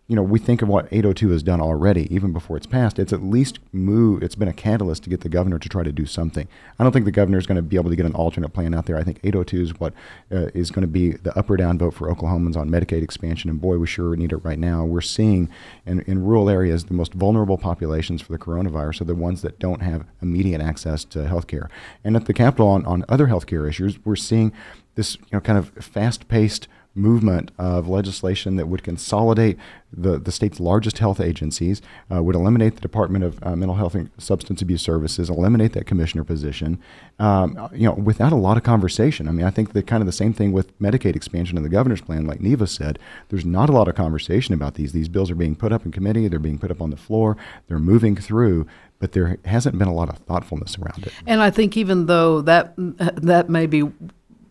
you 0.07 0.15
know, 0.15 0.23
we 0.23 0.39
think 0.39 0.61
of 0.61 0.69
what 0.69 0.87
802 0.91 1.31
has 1.31 1.43
done 1.43 1.63
already, 1.63 2.15
even 2.15 2.35
before 2.35 2.59
it's 2.59 2.67
passed. 2.67 2.99
It's 2.99 3.13
at 3.13 3.23
least 3.23 3.59
move. 3.73 4.23
It's 4.23 4.35
been 4.35 4.49
a 4.49 4.53
catalyst 4.53 5.03
to 5.05 5.11
get 5.11 5.23
the 5.23 5.31
governor 5.31 5.59
to 5.59 5.69
try 5.69 5.83
to 5.83 5.93
do 5.93 6.05
something. 6.05 6.47
I 6.79 6.83
don't 6.83 6.93
think 6.93 7.07
the 7.07 7.11
governor 7.11 7.39
is 7.39 7.47
going 7.47 7.57
to 7.57 7.63
be 7.63 7.77
able 7.77 7.89
to 7.89 7.97
get 7.97 8.05
an 8.05 8.15
alternate 8.15 8.51
plan 8.51 8.75
out 8.75 8.85
there. 8.85 8.99
I 8.99 9.03
think 9.03 9.21
802 9.25 9.63
is 9.63 9.81
what 9.81 9.95
uh, 10.31 10.49
is 10.55 10.71
going 10.71 10.83
to 10.83 10.89
be 10.89 11.13
the 11.13 11.37
up 11.39 11.49
or 11.49 11.57
down 11.57 11.79
vote 11.79 11.95
for 11.95 12.15
Oklahomans 12.15 12.55
on 12.55 12.69
Medicaid 12.69 13.03
expansion. 13.03 13.49
And 13.49 13.59
boy, 13.63 13.79
we 13.79 13.87
sure 13.87 14.15
need 14.15 14.33
it 14.33 14.45
right 14.45 14.59
now. 14.59 14.85
We're 14.85 15.01
seeing 15.01 15.49
in, 15.87 16.01
in 16.01 16.23
rural 16.23 16.51
areas 16.51 16.85
the 16.85 16.95
most 16.95 17.15
vulnerable 17.15 17.57
populations 17.57 18.21
for 18.21 18.33
the 18.33 18.39
coronavirus 18.39 19.01
are 19.01 19.05
the 19.05 19.15
ones 19.15 19.41
that 19.41 19.59
don't 19.59 19.81
have 19.81 20.05
immediate 20.21 20.61
access 20.61 21.05
to 21.07 21.27
health 21.27 21.47
care. 21.47 21.71
And 22.05 22.15
at 22.15 22.27
the 22.27 22.35
Capitol 22.35 22.69
on, 22.69 22.85
on 22.85 23.07
other 23.09 23.29
health 23.29 23.47
care 23.47 23.67
issues, 23.67 24.05
we're 24.05 24.17
seeing 24.17 24.53
this 24.97 25.17
you 25.17 25.23
know 25.33 25.41
kind 25.41 25.59
of 25.59 25.71
fast-paced 25.71 26.69
movement 26.95 27.51
of 27.59 27.89
legislation 27.89 28.57
that 28.57 28.69
would 28.69 28.83
consolidate 28.83 29.59
the, 29.93 30.19
the 30.19 30.33
state's 30.33 30.61
largest 30.61 30.99
health 30.99 31.21
agencies, 31.21 31.81
uh, 32.13 32.23
would 32.23 32.35
eliminate 32.35 32.75
the 32.75 32.81
Department 32.81 33.25
of 33.25 33.39
uh, 33.43 33.55
Mental 33.55 33.77
Health 33.77 33.95
and 33.95 34.11
Substance 34.19 34.63
Abuse 34.63 34.83
Services, 34.83 35.31
eliminate 35.31 35.73
that 35.73 35.87
commissioner 35.87 36.25
position, 36.25 36.79
um, 37.19 37.69
you 37.73 37.87
know, 37.87 37.95
without 37.95 38.33
a 38.33 38.37
lot 38.37 38.57
of 38.57 38.63
conversation. 38.63 39.29
I 39.29 39.33
mean, 39.33 39.47
I 39.47 39.51
think 39.51 39.73
that 39.73 39.87
kind 39.87 40.03
of 40.03 40.07
the 40.07 40.13
same 40.13 40.33
thing 40.33 40.53
with 40.53 40.77
Medicaid 40.81 41.17
expansion 41.17 41.57
in 41.57 41.63
the 41.63 41.69
governor's 41.69 42.01
plan, 42.01 42.27
like 42.27 42.41
Neva 42.41 42.67
said. 42.67 42.99
There's 43.29 43.45
not 43.45 43.69
a 43.69 43.73
lot 43.73 43.89
of 43.89 43.95
conversation 43.95 44.55
about 44.55 44.75
these. 44.75 44.93
These 44.93 45.09
bills 45.09 45.31
are 45.31 45.37
being 45.37 45.55
put 45.55 45.73
up 45.73 45.85
in 45.85 45.93
committee, 45.93 46.29
they're 46.29 46.39
being 46.39 46.59
put 46.59 46.71
up 46.71 46.83
on 46.83 46.91
the 46.91 46.97
floor, 46.97 47.37
they're 47.69 47.79
moving 47.79 48.17
through, 48.17 48.67
but 48.99 49.13
there 49.13 49.39
hasn't 49.45 49.79
been 49.79 49.89
a 49.89 49.95
lot 49.95 50.09
of 50.09 50.19
thoughtfulness 50.19 50.79
around 50.79 51.07
it. 51.07 51.13
And 51.27 51.43
I 51.43 51.51
think 51.51 51.77
even 51.77 52.07
though 52.07 52.41
that 52.43 52.75
that 52.77 53.49
may 53.49 53.67
be 53.67 53.91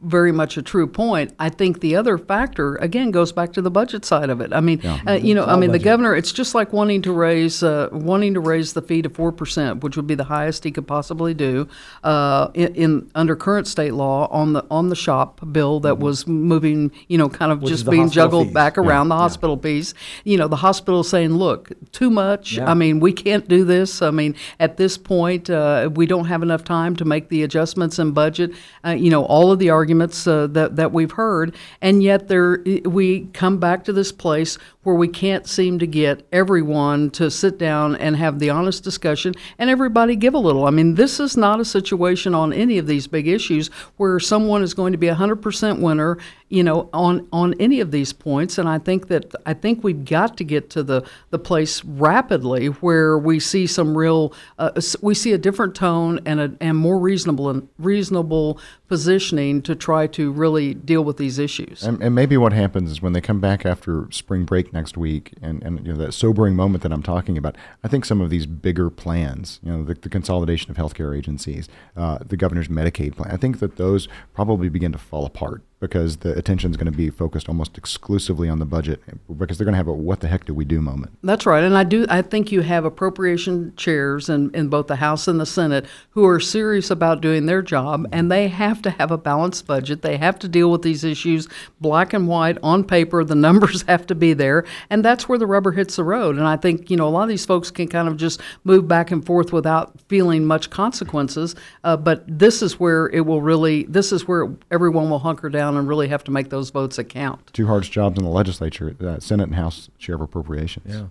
very 0.04 0.32
much 0.32 0.58
a 0.58 0.62
true 0.62 0.88
point. 0.88 1.34
I 1.40 1.50
think 1.50 1.80
the 1.80 1.96
other 1.96 2.18
factor 2.18 2.76
again 2.76 3.12
goes 3.12 3.32
back 3.32 3.54
to 3.54 3.62
the 3.62 3.72
budget 3.72 4.06
side 4.06 4.30
of 4.30 4.42
it. 4.42 4.54
I 4.54 4.60
mean, 4.60 4.86
uh, 4.86 5.14
you 5.14 5.34
know, 5.34 5.46
I 5.46 5.56
mean, 5.56 5.72
the 5.72 5.80
governor. 5.80 6.16
It's 6.16 6.32
just 6.32 6.54
like 6.54 6.74
wanting 6.74 7.02
to 7.04 7.14
raise 7.14 7.64
uh, 7.64 7.90
wanting 7.92 8.34
to 8.34 8.40
raise 8.40 8.74
the 8.74 8.82
fee 8.82 9.02
to 9.02 9.10
four 9.10 9.32
percent, 9.32 9.84
which 9.84 9.96
would 9.96 10.08
be 10.08 10.16
the 10.16 10.26
highest 10.26 10.64
he 10.64 10.72
could 10.72 10.88
possibly 10.88 11.34
do 11.34 11.68
uh, 12.04 12.50
in, 12.54 12.76
in 12.76 13.12
under 13.16 13.36
current 13.36 13.68
state 13.68 13.94
law 13.94 14.28
on 14.28 14.54
the 14.54 14.66
on 14.70 14.90
the 14.90 14.96
SHOPP 14.96 15.52
bill 15.52 15.80
that 15.82 15.98
was 16.00 16.28
moving. 16.28 16.92
You 17.08 17.18
know, 17.18 17.30
kind 17.30 17.52
of 17.52 17.62
Which 17.62 17.72
just 17.72 17.90
being 17.90 18.10
juggled 18.10 18.48
fees. 18.48 18.54
back 18.54 18.78
around 18.78 19.10
the 19.10 19.16
hospital 19.16 19.58
piece. 19.58 19.94
You 20.24 20.38
know, 20.38 20.48
the 20.48 20.58
hospital 20.58 21.04
saying, 21.04 21.34
"Look, 21.36 21.72
too 21.92 22.10
much. 22.10 22.58
Yeah. 22.58 22.70
I 22.70 22.74
mean, 22.74 23.00
we 23.00 23.14
can't 23.14 23.48
do 23.48 23.64
this. 23.64 24.02
I 24.02 24.12
mean, 24.12 24.36
at 24.60 24.78
this 24.78 24.98
point, 24.98 25.50
uh, 25.50 25.90
we 25.94 26.06
don't 26.06 26.26
have 26.26 26.44
enough 26.44 26.64
time 26.64 26.96
to 26.98 27.06
make 27.06 27.30
the 27.30 27.44
adjustments 27.44 28.00
in 28.00 28.12
budget." 28.12 28.52
Uh, 28.86 28.92
you 28.92 29.10
know, 29.10 29.24
all 29.26 29.52
of 29.52 29.60
the 29.60 29.70
arguments 29.70 29.93
arguments 29.94 30.26
uh, 30.26 30.48
that 30.48 30.76
that 30.76 30.92
we've 30.92 31.12
heard, 31.12 31.56
and 31.82 32.02
yet 32.02 32.28
there 32.28 32.64
we 32.86 33.28
come 33.34 33.60
back 33.60 33.84
to 33.84 33.94
this 33.94 34.12
place 34.12 34.58
where 34.84 34.96
we 34.96 35.08
can't 35.08 35.48
seem 35.48 35.80
to 35.80 35.88
get 35.88 36.28
everyone 36.32 37.10
to 37.10 37.32
sit 37.32 37.58
down 37.58 37.96
and 37.96 38.18
have 38.18 38.40
the 38.40 38.50
honest 38.50 38.84
discussion 38.84 39.34
and 39.58 39.70
everybody 39.70 40.16
give 40.16 40.34
a 40.34 40.38
little. 40.38 40.66
I 40.66 40.72
mean, 40.72 40.96
this 40.96 41.20
is 41.20 41.38
not 41.38 41.62
a 41.62 41.66
situation 41.66 42.36
on 42.36 42.52
any 42.52 42.78
of 42.78 42.86
these 42.86 43.08
big 43.08 43.28
issues 43.28 43.70
where 43.96 44.20
someone 44.20 44.62
is 44.62 44.74
going 44.74 44.92
to 44.92 44.98
be 44.98 45.08
100% 45.08 45.80
winner, 45.80 46.18
you 46.50 46.64
know, 46.64 46.90
on 46.92 47.28
on 47.32 47.54
any 47.60 47.80
of 47.80 47.92
these 47.92 48.12
points. 48.12 48.58
And 48.58 48.68
I 48.68 48.78
think 48.78 49.08
that 49.08 49.34
I 49.46 49.54
think 49.54 49.84
we've 49.84 50.04
got 50.04 50.38
to 50.38 50.44
get 50.44 50.70
to 50.72 50.84
the 50.84 51.08
the 51.30 51.40
place 51.40 51.84
rapidly 51.86 52.68
where 52.68 53.18
we 53.18 53.40
see 53.40 53.68
some 53.68 53.98
real 53.98 54.34
uh, 54.58 54.72
we 55.02 55.14
see 55.14 55.32
a 55.34 55.38
different 55.38 55.76
tone 55.76 56.20
and 56.26 56.40
a 56.40 56.52
and 56.60 56.78
more 56.78 57.00
reasonable 57.00 57.50
and 57.50 57.68
reasonable 57.78 58.60
positioning 58.94 59.60
to 59.60 59.74
try 59.74 60.06
to 60.06 60.32
really 60.32 60.76
deal 60.76 61.04
with 61.04 61.18
these 61.18 61.40
issues. 61.40 61.82
And, 61.82 62.00
and, 62.04 62.14
maybe 62.14 62.38
what 62.38 62.54
happens 62.54 62.92
is 62.92 63.02
when 63.02 63.14
they 63.14 63.22
come 63.22 63.40
back 63.40 63.66
after 63.66 64.08
spring 64.12 64.46
break 64.46 64.72
next 64.72 64.96
week, 64.98 65.34
and, 65.42 65.64
and 65.64 65.84
you 65.84 65.92
know 65.92 65.98
that 65.98 66.12
sobering 66.12 66.56
moment 66.56 66.84
that 66.84 66.92
I'm 66.92 67.02
talking 67.02 67.36
about, 67.36 67.56
I 67.84 67.88
think 67.88 68.06
some 68.06 68.22
of 68.22 68.30
these 68.30 68.46
bigger 68.46 68.92
plans, 68.92 69.60
you 69.64 69.72
know, 69.72 69.84
the, 69.84 69.96
the 69.96 70.10
consolidation 70.10 70.70
of 70.70 70.78
healthcare 70.78 71.18
agencies, 71.18 71.68
uh, 71.98 72.20
the 72.24 72.38
governor's 72.38 72.68
Medicaid 72.68 73.16
plan, 73.16 73.32
I 73.32 73.38
think 73.38 73.62
that 73.62 73.78
those 73.78 74.08
probably 74.32 74.70
begin 74.70 74.92
to 74.92 75.00
fall 75.00 75.26
apart 75.26 75.64
because 75.84 76.16
the 76.18 76.32
attention 76.38 76.72
is 76.72 76.78
going 76.78 76.90
to 76.90 76.98
be 76.98 77.10
focused 77.10 77.50
almost 77.50 77.78
exclusively 77.78 78.48
on 78.48 78.60
the 78.60 78.66
budget 78.66 79.02
because 79.38 79.58
they're 79.58 79.66
going 79.66 79.74
to 79.74 79.78
have 79.78 79.90
a 79.90 79.92
what 79.92 80.22
the 80.22 80.30
heck 80.30 80.46
do 80.46 80.54
we 80.54 80.64
do 80.64 80.80
moment. 80.80 81.12
That's 81.22 81.46
right. 81.46 81.62
And 81.62 81.78
I 81.78 81.84
do 81.84 82.06
I 82.10 82.22
think 82.22 82.54
you 82.54 82.62
have 82.62 82.86
appropriation 82.86 83.76
chairs 83.76 84.30
in, 84.30 84.50
in 84.56 84.70
both 84.70 84.88
the 84.88 84.96
House 84.96 85.28
and 85.28 85.42
the 85.42 85.46
Senate 85.46 85.86
who 86.12 86.26
are 86.26 86.40
serious 86.40 86.90
about 86.90 87.20
doing 87.20 87.48
their 87.48 87.62
job 87.62 88.08
and 88.14 88.32
they 88.32 88.48
have 88.48 88.82
to 88.84 88.92
have 88.92 89.12
a 89.12 89.18
balanced 89.18 89.68
budget. 89.68 90.04
They 90.04 90.16
have 90.16 90.40
to 90.40 90.48
deal 90.48 90.72
with 90.72 90.84
these 90.84 91.04
issues 91.04 91.50
black 91.82 92.14
and 92.14 92.30
white 92.30 92.58
on 92.64 92.86
paper. 92.86 93.26
The 93.26 93.36
numbers 93.36 93.82
have 93.90 94.08
to 94.08 94.16
be 94.16 94.32
there 94.32 94.64
and 94.90 95.04
that's 95.04 95.28
where 95.28 95.38
the 95.38 95.48
rubber 95.48 95.74
hits 95.74 95.98
the 95.98 96.06
road. 96.06 96.38
And 96.38 96.48
I 96.48 96.56
think, 96.56 96.90
you 96.90 96.96
know, 96.96 97.10
a 97.10 97.10
lot 97.10 97.24
of 97.24 97.30
these 97.30 97.46
folks 97.46 97.70
can 97.72 97.90
kind 97.90 98.08
of 98.08 98.16
just 98.16 98.40
move 98.64 98.88
back 98.88 99.12
and 99.12 99.26
forth 99.26 99.52
without 99.52 100.00
feeling 100.08 100.46
much 100.46 100.70
consequences. 100.70 101.56
Uh, 101.84 101.98
but 101.98 102.24
this 102.26 102.62
is 102.62 102.80
where 102.80 103.08
it 103.10 103.26
will 103.26 103.42
really 103.42 103.84
this 103.84 104.14
is 104.14 104.30
where 104.30 104.48
everyone 104.72 105.10
will 105.10 105.20
hunker 105.20 105.50
down 105.50 105.73
down 105.74 105.80
and 105.80 105.88
really 105.88 106.08
have 106.08 106.24
to 106.26 106.32
make 106.32 106.50
those 106.50 106.70
votes 106.70 106.98
account. 106.98 107.52
Two 107.54 107.68
hardest 107.68 107.92
jobs 107.92 108.18
in 108.18 108.24
the 108.24 108.30
legislature, 108.30 108.96
uh, 109.02 109.20
Senate 109.20 109.44
and 109.44 109.56
House 109.56 109.90
Chair 109.98 110.16
of 110.16 110.22
appropriations. 110.22 110.94
Yeah. 110.94 111.06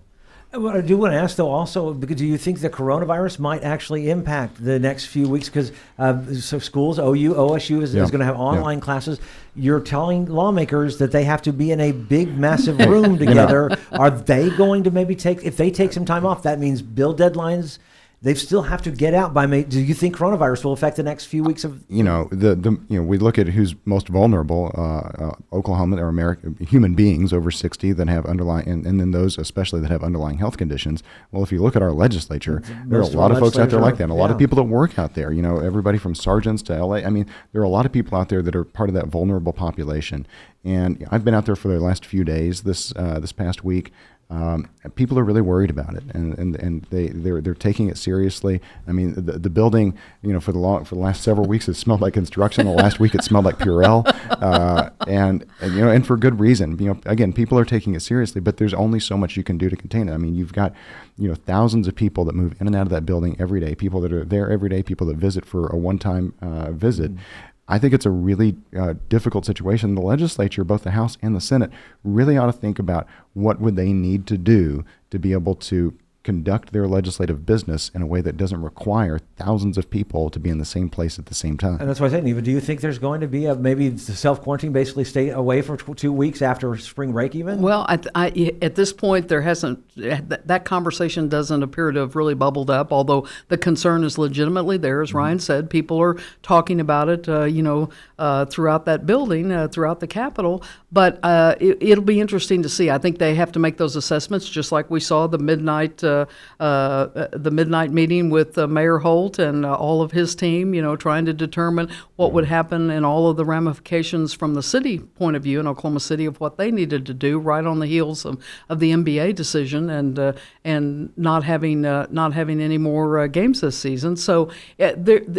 What 0.59 0.75
I 0.75 0.81
do 0.81 0.97
want 0.97 1.13
to 1.13 1.17
ask, 1.17 1.35
though, 1.35 1.49
also, 1.49 1.95
because 1.95 2.17
do 2.17 2.27
you 2.27 2.37
think 2.37 2.59
the 2.59 2.69
coronavirus 2.69 3.39
might 3.39 3.63
actually 3.63 4.11
impact 4.11 4.63
the 4.63 4.77
next 4.77 5.05
few 5.05 5.27
weeks? 5.27 5.49
Because 5.49 5.71
uh, 5.97 6.21
so 6.35 6.59
schools, 6.59 6.99
OU, 6.99 7.33
OSU 7.33 7.81
is, 7.81 7.95
yeah. 7.95 8.03
is 8.03 8.11
going 8.11 8.19
to 8.19 8.25
have 8.25 8.35
online 8.35 8.77
yeah. 8.77 8.83
classes. 8.83 9.19
You're 9.55 9.79
telling 9.79 10.27
lawmakers 10.27 10.99
that 10.99 11.11
they 11.11 11.23
have 11.23 11.41
to 11.43 11.53
be 11.53 11.71
in 11.71 11.79
a 11.79 11.91
big, 11.91 12.37
massive 12.37 12.77
room 12.87 13.17
together. 13.17 13.75
Are 13.93 14.11
they 14.11 14.51
going 14.51 14.83
to 14.83 14.91
maybe 14.91 15.15
take, 15.15 15.43
if 15.43 15.57
they 15.57 15.71
take 15.71 15.91
some 15.91 16.05
time 16.05 16.23
off, 16.23 16.43
that 16.43 16.59
means 16.59 16.83
bill 16.83 17.15
deadlines 17.15 17.79
they 18.23 18.33
still 18.35 18.61
have 18.61 18.81
to 18.83 18.89
get 18.89 19.13
out 19.13 19.33
by 19.33 19.45
May. 19.45 19.63
Do 19.63 19.81
you 19.81 19.93
think 19.93 20.15
coronavirus 20.15 20.63
will 20.63 20.71
affect 20.71 20.95
the 20.95 21.03
next 21.03 21.25
few 21.25 21.43
weeks 21.43 21.65
of? 21.65 21.83
You 21.89 22.03
know, 22.03 22.29
the 22.31 22.55
the 22.55 22.71
you 22.87 22.97
know 22.97 23.03
we 23.03 23.17
look 23.17 23.37
at 23.37 23.47
who's 23.47 23.75
most 23.83 24.07
vulnerable. 24.07 24.71
Uh, 24.77 25.23
uh, 25.23 25.35
Oklahoma 25.51 25.97
or 25.97 26.07
American 26.07 26.55
human 26.55 26.95
beings 26.95 27.33
over 27.33 27.51
sixty 27.51 27.91
that 27.91 28.07
have 28.07 28.25
underlying, 28.25 28.67
and, 28.69 28.87
and 28.87 28.99
then 29.01 29.11
those 29.11 29.37
especially 29.37 29.81
that 29.81 29.91
have 29.91 30.03
underlying 30.03 30.37
health 30.37 30.57
conditions. 30.57 31.03
Well, 31.31 31.43
if 31.43 31.51
you 31.51 31.61
look 31.61 31.75
at 31.75 31.81
our 31.81 31.91
legislature, 31.91 32.63
there 32.85 32.99
are 32.99 33.03
a 33.03 33.07
lot 33.07 33.31
of 33.31 33.39
folks 33.39 33.57
out 33.57 33.69
there 33.69 33.81
like 33.81 33.97
that. 33.97 34.03
And 34.03 34.11
a 34.11 34.15
lot 34.15 34.31
of 34.31 34.37
people 34.37 34.55
that 34.55 34.63
work 34.63 34.97
out 34.97 35.15
there. 35.15 35.33
You 35.33 35.41
know, 35.41 35.59
everybody 35.59 35.97
from 35.97 36.15
sergeants 36.15 36.63
to 36.63 36.85
LA. 36.85 36.97
I 36.97 37.09
mean, 37.09 37.25
there 37.51 37.61
are 37.61 37.65
a 37.65 37.69
lot 37.69 37.85
of 37.85 37.91
people 37.91 38.17
out 38.17 38.29
there 38.29 38.41
that 38.41 38.55
are 38.55 38.63
part 38.63 38.89
of 38.89 38.95
that 38.95 39.07
vulnerable 39.07 39.53
population. 39.53 40.25
And 40.63 41.05
I've 41.11 41.25
been 41.25 41.33
out 41.33 41.45
there 41.45 41.57
for 41.57 41.67
the 41.67 41.79
last 41.81 42.05
few 42.05 42.23
days. 42.23 42.61
This 42.61 42.95
uh, 42.95 43.19
this 43.19 43.33
past 43.33 43.65
week. 43.65 43.91
Um, 44.29 44.67
people 44.95 45.19
are 45.19 45.23
really 45.23 45.41
worried 45.41 45.69
about 45.69 45.93
it, 45.93 46.03
and, 46.13 46.35
and, 46.39 46.55
and 46.55 46.83
they 46.85 47.07
they're, 47.09 47.39
they're 47.39 47.53
taking 47.53 47.87
it 47.87 47.97
seriously. 47.99 48.61
I 48.87 48.91
mean, 48.91 49.13
the, 49.13 49.37
the 49.37 49.49
building, 49.49 49.95
you 50.23 50.33
know, 50.33 50.39
for 50.39 50.51
the 50.51 50.57
long, 50.57 50.85
for 50.85 50.95
the 50.95 51.01
last 51.01 51.21
several 51.21 51.45
weeks, 51.45 51.67
it 51.67 51.75
smelled 51.75 52.01
like 52.01 52.13
construction. 52.15 52.65
The 52.65 52.71
last 52.71 52.99
week, 52.99 53.13
it 53.13 53.23
smelled 53.23 53.45
like 53.45 53.59
Purell, 53.59 54.03
uh, 54.41 54.89
and, 55.07 55.45
and 55.61 55.73
you 55.75 55.81
know, 55.81 55.91
and 55.91 56.07
for 56.07 56.17
good 56.17 56.39
reason. 56.39 56.79
You 56.79 56.93
know, 56.93 57.01
again, 57.05 57.31
people 57.31 57.59
are 57.59 57.65
taking 57.65 57.93
it 57.93 57.99
seriously, 58.01 58.41
but 58.41 58.57
there's 58.57 58.73
only 58.73 58.99
so 58.99 59.17
much 59.17 59.37
you 59.37 59.43
can 59.43 59.59
do 59.59 59.69
to 59.69 59.75
contain 59.75 60.09
it. 60.09 60.13
I 60.13 60.17
mean, 60.17 60.33
you've 60.33 60.53
got, 60.53 60.73
you 61.15 61.27
know, 61.27 61.35
thousands 61.35 61.87
of 61.87 61.93
people 61.93 62.25
that 62.25 62.33
move 62.33 62.59
in 62.59 62.65
and 62.65 62.75
out 62.75 62.83
of 62.83 62.89
that 62.89 63.05
building 63.05 63.35
every 63.39 63.59
day. 63.59 63.75
People 63.75 64.01
that 64.01 64.11
are 64.11 64.25
there 64.25 64.49
every 64.49 64.69
day. 64.69 64.81
People 64.81 65.05
that 65.07 65.17
visit 65.17 65.45
for 65.45 65.67
a 65.67 65.77
one-time 65.77 66.33
uh, 66.41 66.71
visit. 66.71 67.11
Mm-hmm. 67.11 67.23
I 67.67 67.79
think 67.79 67.93
it's 67.93 68.05
a 68.05 68.11
really 68.11 68.57
uh, 68.77 68.95
difficult 69.07 69.45
situation. 69.45 69.95
The 69.95 70.01
legislature, 70.01 70.63
both 70.63 70.83
the 70.83 70.91
House 70.91 71.17
and 71.21 71.35
the 71.35 71.41
Senate, 71.41 71.71
really 72.03 72.37
ought 72.37 72.47
to 72.47 72.51
think 72.53 72.77
about 72.77 73.07
what 73.33 73.61
would 73.61 73.75
they 73.75 73.93
need 73.93 74.27
to 74.27 74.37
do 74.37 74.83
to 75.11 75.19
be 75.19 75.31
able 75.31 75.55
to 75.55 75.97
conduct 76.23 76.71
their 76.71 76.87
legislative 76.87 77.45
business 77.45 77.91
in 77.93 78.01
a 78.01 78.05
way 78.05 78.21
that 78.21 78.37
doesn't 78.37 78.61
require 78.61 79.19
thousands 79.35 79.77
of 79.77 79.89
people 79.89 80.29
to 80.29 80.39
be 80.39 80.49
in 80.49 80.57
the 80.57 80.65
same 80.65 80.89
place 80.89 81.19
at 81.19 81.25
the 81.25 81.33
same 81.33 81.57
time. 81.57 81.77
And 81.79 81.89
that's 81.89 81.99
why 81.99 82.07
I 82.07 82.11
say, 82.11 82.21
Neva, 82.21 82.41
do 82.41 82.49
you 82.49 82.61
think 82.61 82.79
there's 82.79 82.99
going 82.99 83.21
to 83.21 83.27
be 83.27 83.45
a 83.45 83.55
maybe 83.55 83.97
self 83.97 84.41
quarantine, 84.41 84.71
basically 84.71 85.03
stay 85.03 85.29
away 85.29 85.61
for 85.61 85.77
two 85.77 86.13
weeks 86.13 86.41
after 86.41 86.77
spring 86.77 87.11
break, 87.11 87.35
even? 87.35 87.61
Well, 87.61 87.85
I, 87.89 87.99
I, 88.15 88.55
at 88.61 88.75
this 88.75 88.93
point, 88.93 89.27
there 89.27 89.41
hasn't 89.41 89.83
that, 89.95 90.47
that, 90.47 90.63
conversation 90.63 91.27
doesn't 91.27 91.61
appear 91.61 91.91
to 91.91 91.99
have 91.99 92.15
really 92.15 92.35
bubbled 92.35 92.69
up. 92.69 92.93
Although 92.93 93.27
the 93.49 93.57
concern 93.57 94.03
is 94.03 94.17
legitimately 94.17 94.77
there, 94.77 95.01
as 95.01 95.09
mm-hmm. 95.09 95.17
Ryan 95.17 95.39
said, 95.39 95.69
people 95.69 95.99
are 96.01 96.17
talking 96.41 96.79
about 96.79 97.09
it, 97.09 97.27
uh, 97.27 97.43
you 97.43 97.61
know, 97.61 97.89
uh, 98.17 98.45
throughout 98.45 98.85
that 98.85 99.05
building, 99.05 99.51
uh, 99.51 99.67
throughout 99.67 99.99
the 99.99 100.07
Capitol. 100.07 100.63
But 100.91 101.19
uh, 101.23 101.55
it, 101.59 101.97
will 101.97 102.01
be 102.01 102.21
interesting 102.21 102.63
to 102.63 102.69
see. 102.69 102.89
I 102.89 102.97
think 102.97 103.17
they 103.17 103.35
have 103.35 103.51
to 103.53 103.59
make 103.59 103.77
those 103.77 103.95
assessments, 103.95 104.47
just 104.47 104.71
like 104.71 104.89
we 104.89 104.99
saw 104.99 105.27
the 105.27 105.39
midnight 105.39 106.03
uh, 106.03 106.12
Uh, 106.13 106.25
uh, 106.63 107.27
the 107.31 107.51
midnight 107.51 107.91
meeting 107.91 108.29
with 108.29 108.57
uh, 108.57 108.67
Mayor 108.67 108.99
Holt 108.99 109.39
and 109.39 109.65
all 109.65 110.01
of 110.01 110.11
his 110.11 110.35
team. 110.35 110.73
You 110.73 110.81
know, 110.81 110.95
trying 110.95 111.25
to 111.25 111.33
determine 111.33 111.89
what 112.15 112.33
would 112.33 112.45
mm-hmm. 112.45 112.53
happen 112.53 112.89
and 112.89 113.05
all 113.05 113.29
of 113.29 113.37
the 113.37 113.45
ramifications 113.45 114.33
from 114.33 114.53
the 114.53 114.63
city 114.63 114.99
point 114.99 115.35
of 115.35 115.43
view 115.43 115.59
in 115.59 115.67
Oklahoma 115.67 115.99
City 115.99 116.25
of 116.25 116.39
what 116.39 116.57
they 116.57 116.71
needed 116.71 117.05
to 117.05 117.13
do, 117.13 117.39
right 117.39 117.65
on 117.65 117.79
the 117.79 117.87
heels 117.87 118.25
of, 118.25 118.43
of 118.69 118.79
the 118.79 118.91
NBA 118.91 119.35
decision 119.35 119.89
and 119.89 120.19
uh, 120.19 120.33
and 120.63 121.11
not 121.17 121.43
having 121.43 121.85
uh, 121.85 122.07
not 122.09 122.33
having 122.33 122.61
any 122.61 122.77
more 122.77 123.27
games 123.27 123.61
this 123.61 123.77
season. 123.77 124.15
So 124.15 124.49
eh, 124.79 124.93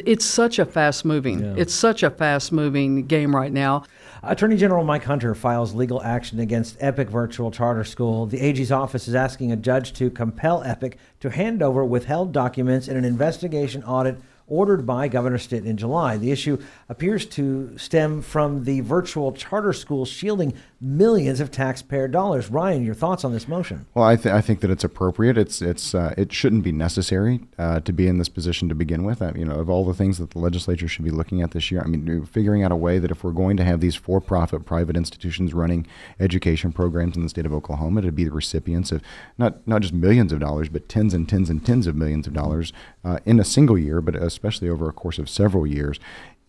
it's 0.06 0.24
such 0.24 0.58
a 0.58 0.64
fast 0.64 1.04
moving. 1.04 1.40
Yeah. 1.40 1.54
It's 1.56 1.74
such 1.74 2.02
a 2.02 2.10
fast 2.10 2.52
moving 2.52 3.06
game 3.06 3.34
right 3.34 3.52
now. 3.52 3.84
Attorney 4.26 4.56
General 4.56 4.84
Mike 4.84 5.04
Hunter 5.04 5.34
files 5.34 5.74
legal 5.74 6.02
action 6.02 6.40
against 6.40 6.76
Epic 6.80 7.10
Virtual 7.10 7.50
Charter 7.50 7.84
School. 7.84 8.26
The 8.26 8.40
AG's 8.40 8.72
office 8.72 9.06
is 9.06 9.14
asking 9.14 9.52
a 9.52 9.56
judge 9.56 9.92
to 9.94 10.10
compel 10.10 10.62
Epic 10.62 10.98
to 11.20 11.30
hand 11.30 11.62
over 11.62 11.84
withheld 11.84 12.32
documents 12.32 12.88
in 12.88 12.96
an 12.96 13.04
investigation 13.04 13.82
audit 13.84 14.18
ordered 14.46 14.86
by 14.86 15.08
Governor 15.08 15.38
Stitt 15.38 15.64
in 15.64 15.76
July. 15.76 16.16
The 16.16 16.30
issue 16.30 16.58
appears 16.88 17.26
to 17.26 17.76
stem 17.78 18.22
from 18.22 18.64
the 18.64 18.80
virtual 18.80 19.32
charter 19.32 19.72
school 19.72 20.04
shielding 20.04 20.54
millions 20.84 21.40
of 21.40 21.50
taxpayer 21.50 22.06
dollars. 22.06 22.50
Ryan, 22.50 22.84
your 22.84 22.94
thoughts 22.94 23.24
on 23.24 23.32
this 23.32 23.48
motion? 23.48 23.86
Well, 23.94 24.04
I, 24.04 24.16
th- 24.16 24.32
I 24.32 24.42
think 24.42 24.60
that 24.60 24.70
it's 24.70 24.84
appropriate. 24.84 25.38
It's 25.38 25.62
it's 25.62 25.94
uh, 25.94 26.14
it 26.18 26.32
shouldn't 26.32 26.62
be 26.62 26.72
necessary 26.72 27.40
uh, 27.58 27.80
to 27.80 27.92
be 27.92 28.06
in 28.06 28.18
this 28.18 28.28
position 28.28 28.68
to 28.68 28.74
begin 28.74 29.02
with. 29.04 29.22
I, 29.22 29.32
you 29.34 29.44
know, 29.44 29.54
of 29.54 29.70
all 29.70 29.84
the 29.84 29.94
things 29.94 30.18
that 30.18 30.30
the 30.30 30.38
legislature 30.38 30.86
should 30.86 31.04
be 31.04 31.10
looking 31.10 31.40
at 31.40 31.52
this 31.52 31.70
year, 31.70 31.80
I 31.82 31.86
mean, 31.86 32.26
figuring 32.26 32.62
out 32.62 32.70
a 32.70 32.76
way 32.76 32.98
that 32.98 33.10
if 33.10 33.24
we're 33.24 33.32
going 33.32 33.56
to 33.56 33.64
have 33.64 33.80
these 33.80 33.94
for-profit 33.94 34.66
private 34.66 34.96
institutions 34.96 35.54
running 35.54 35.86
education 36.20 36.72
programs 36.72 37.16
in 37.16 37.22
the 37.22 37.28
state 37.30 37.46
of 37.46 37.54
Oklahoma, 37.54 38.02
to 38.02 38.12
be 38.12 38.24
the 38.24 38.30
recipients 38.30 38.92
of 38.92 39.02
not 39.38 39.66
not 39.66 39.80
just 39.80 39.94
millions 39.94 40.32
of 40.32 40.40
dollars, 40.40 40.68
but 40.68 40.88
tens 40.88 41.14
and 41.14 41.28
tens 41.28 41.48
and 41.48 41.64
tens 41.64 41.86
of 41.86 41.96
millions 41.96 42.26
of 42.26 42.34
dollars 42.34 42.72
uh, 43.04 43.18
in 43.24 43.40
a 43.40 43.44
single 43.44 43.78
year, 43.78 44.00
but 44.02 44.14
especially 44.14 44.68
over 44.68 44.88
a 44.88 44.92
course 44.92 45.18
of 45.18 45.30
several 45.30 45.66
years, 45.66 45.98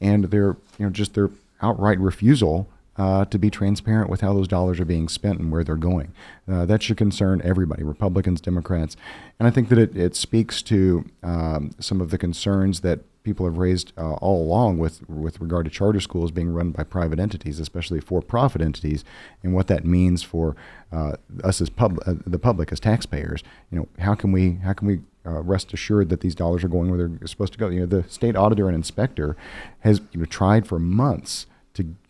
and 0.01 0.25
their 0.25 0.57
you 0.77 0.85
know 0.85 0.89
just 0.89 1.13
their 1.13 1.29
outright 1.61 1.99
refusal 1.99 2.69
uh, 2.97 3.25
to 3.25 3.37
be 3.37 3.49
transparent 3.49 4.09
with 4.09 4.21
how 4.21 4.33
those 4.33 4.47
dollars 4.47 4.79
are 4.79 4.85
being 4.85 5.07
spent 5.09 5.39
and 5.39 5.51
where 5.51 5.63
they're 5.63 5.75
going. 5.75 6.13
Uh, 6.47 6.65
that 6.65 6.81
should 6.81 6.97
concern 6.97 7.41
everybody, 7.43 7.83
Republicans, 7.83 8.39
Democrats. 8.41 8.95
And 9.39 9.47
I 9.47 9.51
think 9.51 9.69
that 9.69 9.77
it, 9.77 9.95
it 9.97 10.15
speaks 10.15 10.61
to 10.63 11.05
um, 11.21 11.71
some 11.79 12.01
of 12.01 12.09
the 12.09 12.17
concerns 12.17 12.81
that 12.81 12.99
people 13.23 13.45
have 13.45 13.57
raised 13.57 13.91
uh, 13.97 14.13
all 14.15 14.41
along 14.43 14.77
with, 14.77 15.07
with 15.09 15.41
regard 15.41 15.65
to 15.65 15.71
charter 15.71 15.99
schools 15.99 16.31
being 16.31 16.49
run 16.49 16.71
by 16.71 16.83
private 16.83 17.19
entities, 17.19 17.59
especially 17.59 17.99
for 17.99 18.21
profit 18.21 18.61
entities, 18.61 19.03
and 19.43 19.53
what 19.53 19.67
that 19.67 19.83
means 19.83 20.21
for 20.21 20.55
uh, 20.91 21.13
us 21.43 21.59
as 21.59 21.69
pub- 21.69 21.99
uh, 22.05 22.13
the 22.25 22.39
public, 22.39 22.71
as 22.71 22.79
taxpayers. 22.79 23.43
You 23.71 23.79
know, 23.79 23.87
how 23.99 24.13
can 24.13 24.31
we, 24.31 24.53
how 24.63 24.73
can 24.73 24.87
we 24.87 24.99
uh, 25.25 25.41
rest 25.41 25.73
assured 25.73 26.09
that 26.09 26.21
these 26.21 26.35
dollars 26.35 26.63
are 26.63 26.67
going 26.67 26.91
where 26.91 27.07
they're 27.07 27.27
supposed 27.27 27.51
to 27.51 27.59
go. 27.59 27.69
You 27.69 27.79
know, 27.81 27.85
the 27.87 28.07
state 28.07 28.35
auditor 28.35 28.67
and 28.67 28.75
inspector 28.75 29.35
has 29.79 30.01
you 30.11 30.19
know, 30.19 30.25
tried 30.25 30.67
for 30.67 30.77
months 30.77 31.47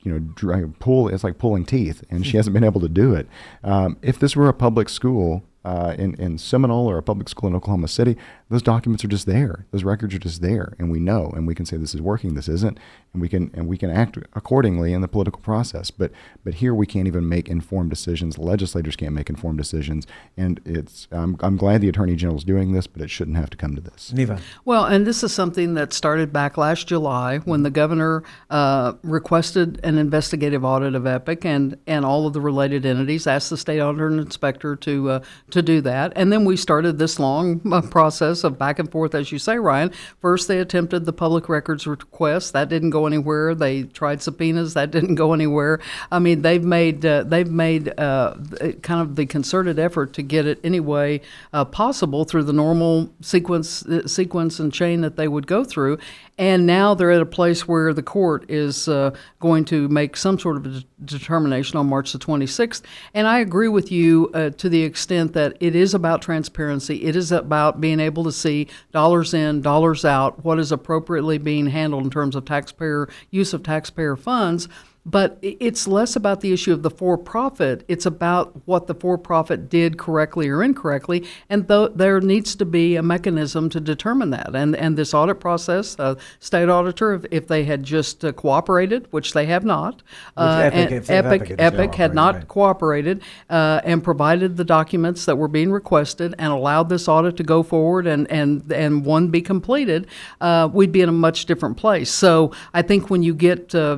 you 0.05 0.13
know 0.13 0.19
dry, 0.19 0.63
pull. 0.79 1.09
It's 1.09 1.23
like 1.23 1.37
pulling 1.37 1.65
teeth, 1.65 2.03
and 2.09 2.25
she 2.25 2.37
hasn't 2.37 2.53
been 2.53 2.63
able 2.63 2.81
to 2.81 2.87
do 2.87 3.13
it. 3.13 3.27
Um, 3.63 3.97
if 4.01 4.19
this 4.19 4.35
were 4.35 4.47
a 4.47 4.53
public 4.53 4.87
school, 4.87 5.43
uh, 5.65 5.95
in 5.97 6.15
in 6.15 6.37
Seminole 6.37 6.89
or 6.89 6.97
a 6.97 7.03
public 7.03 7.27
school 7.27 7.49
in 7.49 7.55
Oklahoma 7.55 7.87
City, 7.87 8.15
those 8.49 8.61
documents 8.61 9.03
are 9.03 9.07
just 9.07 9.25
there. 9.25 9.65
Those 9.71 9.83
records 9.83 10.13
are 10.13 10.19
just 10.19 10.41
there, 10.41 10.75
and 10.79 10.91
we 10.91 10.99
know, 10.99 11.31
and 11.35 11.47
we 11.47 11.55
can 11.55 11.65
say 11.65 11.77
this 11.77 11.95
is 11.95 12.01
working, 12.01 12.35
this 12.35 12.47
isn't, 12.47 12.79
and 13.13 13.21
we 13.21 13.27
can 13.27 13.51
and 13.53 13.67
we 13.67 13.77
can 13.77 13.89
act 13.89 14.17
accordingly 14.33 14.93
in 14.93 15.01
the 15.01 15.07
political 15.07 15.41
process. 15.41 15.91
But 15.91 16.11
but 16.43 16.55
here 16.55 16.73
we 16.73 16.85
can't 16.85 17.07
even 17.07 17.27
make 17.27 17.49
informed 17.49 17.89
decisions. 17.89 18.37
Legislators 18.37 18.95
can't 18.95 19.13
make 19.13 19.29
informed 19.29 19.57
decisions, 19.57 20.05
and 20.37 20.61
it's 20.65 21.07
I'm 21.11 21.37
I'm 21.41 21.57
glad 21.57 21.81
the 21.81 21.89
Attorney 21.89 22.15
General 22.15 22.37
is 22.37 22.43
doing 22.43 22.71
this, 22.71 22.87
but 22.87 23.01
it 23.01 23.09
shouldn't 23.09 23.37
have 23.37 23.49
to 23.49 23.57
come 23.57 23.75
to 23.75 23.81
this. 23.81 24.13
Neva. 24.13 24.39
Well, 24.63 24.85
and 24.85 25.05
this 25.05 25.23
is 25.23 25.33
something 25.33 25.73
that 25.73 25.93
started 25.93 26.31
back 26.31 26.57
last 26.57 26.87
July 26.87 27.39
when 27.39 27.63
the 27.63 27.71
governor 27.71 28.23
uh, 28.49 28.93
requested 29.03 29.79
an 29.83 29.97
investigative 29.97 30.63
audit 30.63 30.95
of 30.95 31.05
Epic 31.07 31.45
and, 31.45 31.77
and 31.87 32.05
all 32.05 32.27
of 32.27 32.33
the 32.33 32.41
related 32.41 32.85
entities, 32.85 33.27
asked 33.27 33.49
the 33.49 33.57
state 33.57 33.79
auditor 33.79 34.07
and 34.07 34.19
inspector 34.19 34.75
to 34.75 35.09
uh, 35.09 35.19
to 35.55 35.61
do 35.61 35.81
that, 35.81 36.13
and 36.15 36.31
then 36.31 36.45
we 36.45 36.55
started 36.55 36.99
this 36.99 37.19
long 37.19 37.61
uh, 37.73 37.81
process 37.81 38.43
of 38.43 38.59
back 38.59 38.79
and 38.79 38.91
forth, 38.91 39.15
as 39.15 39.31
you 39.31 39.39
say, 39.39 39.57
Ryan. 39.57 39.91
First, 40.21 40.47
they 40.47 40.59
attempted 40.59 41.05
the 41.05 41.13
public 41.13 41.49
records 41.49 41.87
request, 41.87 42.53
that 42.53 42.69
didn't 42.69 42.91
go 42.91 43.07
anywhere. 43.07 43.55
They 43.55 43.83
tried 43.83 44.21
subpoenas, 44.21 44.73
that 44.75 44.91
didn't 44.91 45.15
go 45.15 45.33
anywhere. 45.33 45.79
I 46.11 46.19
mean, 46.19 46.41
they've 46.41 46.63
made 46.63 47.05
uh, 47.05 47.23
they've 47.23 47.49
made 47.49 47.97
uh, 47.99 48.35
kind 48.81 49.01
of 49.01 49.15
the 49.15 49.25
concerted 49.25 49.79
effort 49.79 50.13
to 50.13 50.21
get 50.21 50.45
it 50.45 50.59
any 50.63 50.79
way 50.79 51.21
uh, 51.53 51.65
possible 51.65 52.25
through 52.25 52.43
the 52.43 52.53
normal 52.53 53.09
sequence 53.21 53.85
uh, 53.85 54.07
sequence 54.07 54.59
and 54.59 54.71
chain 54.71 55.01
that 55.01 55.15
they 55.15 55.27
would 55.27 55.47
go 55.47 55.63
through. 55.63 55.97
And 56.37 56.65
now 56.65 56.93
they're 56.93 57.11
at 57.11 57.21
a 57.21 57.25
place 57.25 57.65
where 57.65 57.93
the 57.93 58.03
court 58.03 58.49
is 58.49 58.89
uh, 58.89 59.15
going 59.39 59.63
to 59.65 59.87
make 59.87 60.17
some 60.17 60.37
sort 60.37 60.57
of 60.57 60.65
a 60.65 60.69
de- 60.69 60.85
determination 61.05 61.77
on 61.77 61.87
March 61.87 62.11
the 62.11 62.19
26th. 62.19 62.81
And 63.13 63.25
I 63.25 63.39
agree 63.39 63.69
with 63.69 63.89
you 63.89 64.29
to 64.57 64.69
the 64.69 64.83
extent 64.83 65.31
that 65.31 65.44
it 65.59 65.75
is 65.75 65.93
about 65.93 66.21
transparency. 66.21 67.03
It 67.03 67.15
is 67.15 67.31
about 67.31 67.81
being 67.81 67.99
able 67.99 68.23
to 68.23 68.31
see 68.31 68.67
dollars 68.91 69.33
in, 69.33 69.61
dollars 69.61 70.05
out, 70.05 70.43
what 70.43 70.59
is 70.59 70.71
appropriately 70.71 71.37
being 71.37 71.67
handled 71.67 72.03
in 72.03 72.09
terms 72.09 72.35
of 72.35 72.45
taxpayer 72.45 73.09
use 73.31 73.53
of 73.53 73.63
taxpayer 73.63 74.15
funds. 74.15 74.67
But 75.07 75.37
it's 75.43 75.87
less 75.87 76.15
about 76.15 76.41
the 76.41 76.51
issue 76.51 76.73
of 76.73 76.81
the 76.81 76.89
for 76.89 77.15
profit. 77.15 77.85
It's 77.87 78.07
about 78.07 78.59
what 78.65 78.87
the 78.87 78.95
for 78.95 79.19
profit 79.19 79.69
did 79.69 79.99
correctly 79.99 80.49
or 80.49 80.63
incorrectly. 80.63 81.27
And 81.47 81.67
though 81.67 81.89
there 81.89 82.19
needs 82.19 82.55
to 82.55 82.65
be 82.65 82.95
a 82.95 83.03
mechanism 83.03 83.69
to 83.69 83.79
determine 83.79 84.31
that. 84.31 84.55
And, 84.55 84.75
and 84.75 84.97
this 84.97 85.13
audit 85.13 85.39
process, 85.39 85.95
uh, 85.99 86.15
state 86.39 86.69
auditor, 86.69 87.13
if, 87.13 87.25
if 87.29 87.47
they 87.47 87.65
had 87.65 87.83
just 87.83 88.25
uh, 88.25 88.31
cooperated, 88.31 89.07
which 89.11 89.33
they 89.33 89.45
have 89.45 89.63
not, 89.63 90.01
uh, 90.37 90.63
Epic- 90.63 90.79
and 90.79 90.91
if- 90.91 91.03
if 91.03 91.09
Epic, 91.11 91.41
Epic 91.41 91.59
had 91.59 91.73
Epic 91.75 91.95
had 91.95 92.15
not 92.15 92.35
right. 92.35 92.47
cooperated 92.47 93.21
uh, 93.51 93.81
and 93.83 94.03
provided 94.03 94.57
the 94.57 94.65
documents 94.65 95.25
that 95.25 95.37
were 95.37 95.47
being 95.47 95.71
requested 95.71 96.33
and 96.39 96.51
allowed 96.51 96.89
this 96.89 97.07
audit 97.07 97.37
to 97.37 97.43
go 97.43 97.61
forward 97.61 98.07
and, 98.07 98.29
and, 98.31 98.71
and 98.73 99.05
one 99.05 99.29
be 99.29 99.41
completed, 99.41 100.07
uh, 100.41 100.67
we'd 100.73 100.91
be 100.91 101.01
in 101.01 101.09
a 101.09 101.11
much 101.11 101.45
different 101.45 101.77
place. 101.77 102.09
So 102.09 102.53
I 102.73 102.81
think 102.81 103.11
when 103.11 103.21
you 103.21 103.35
get 103.35 103.75
uh, 103.75 103.97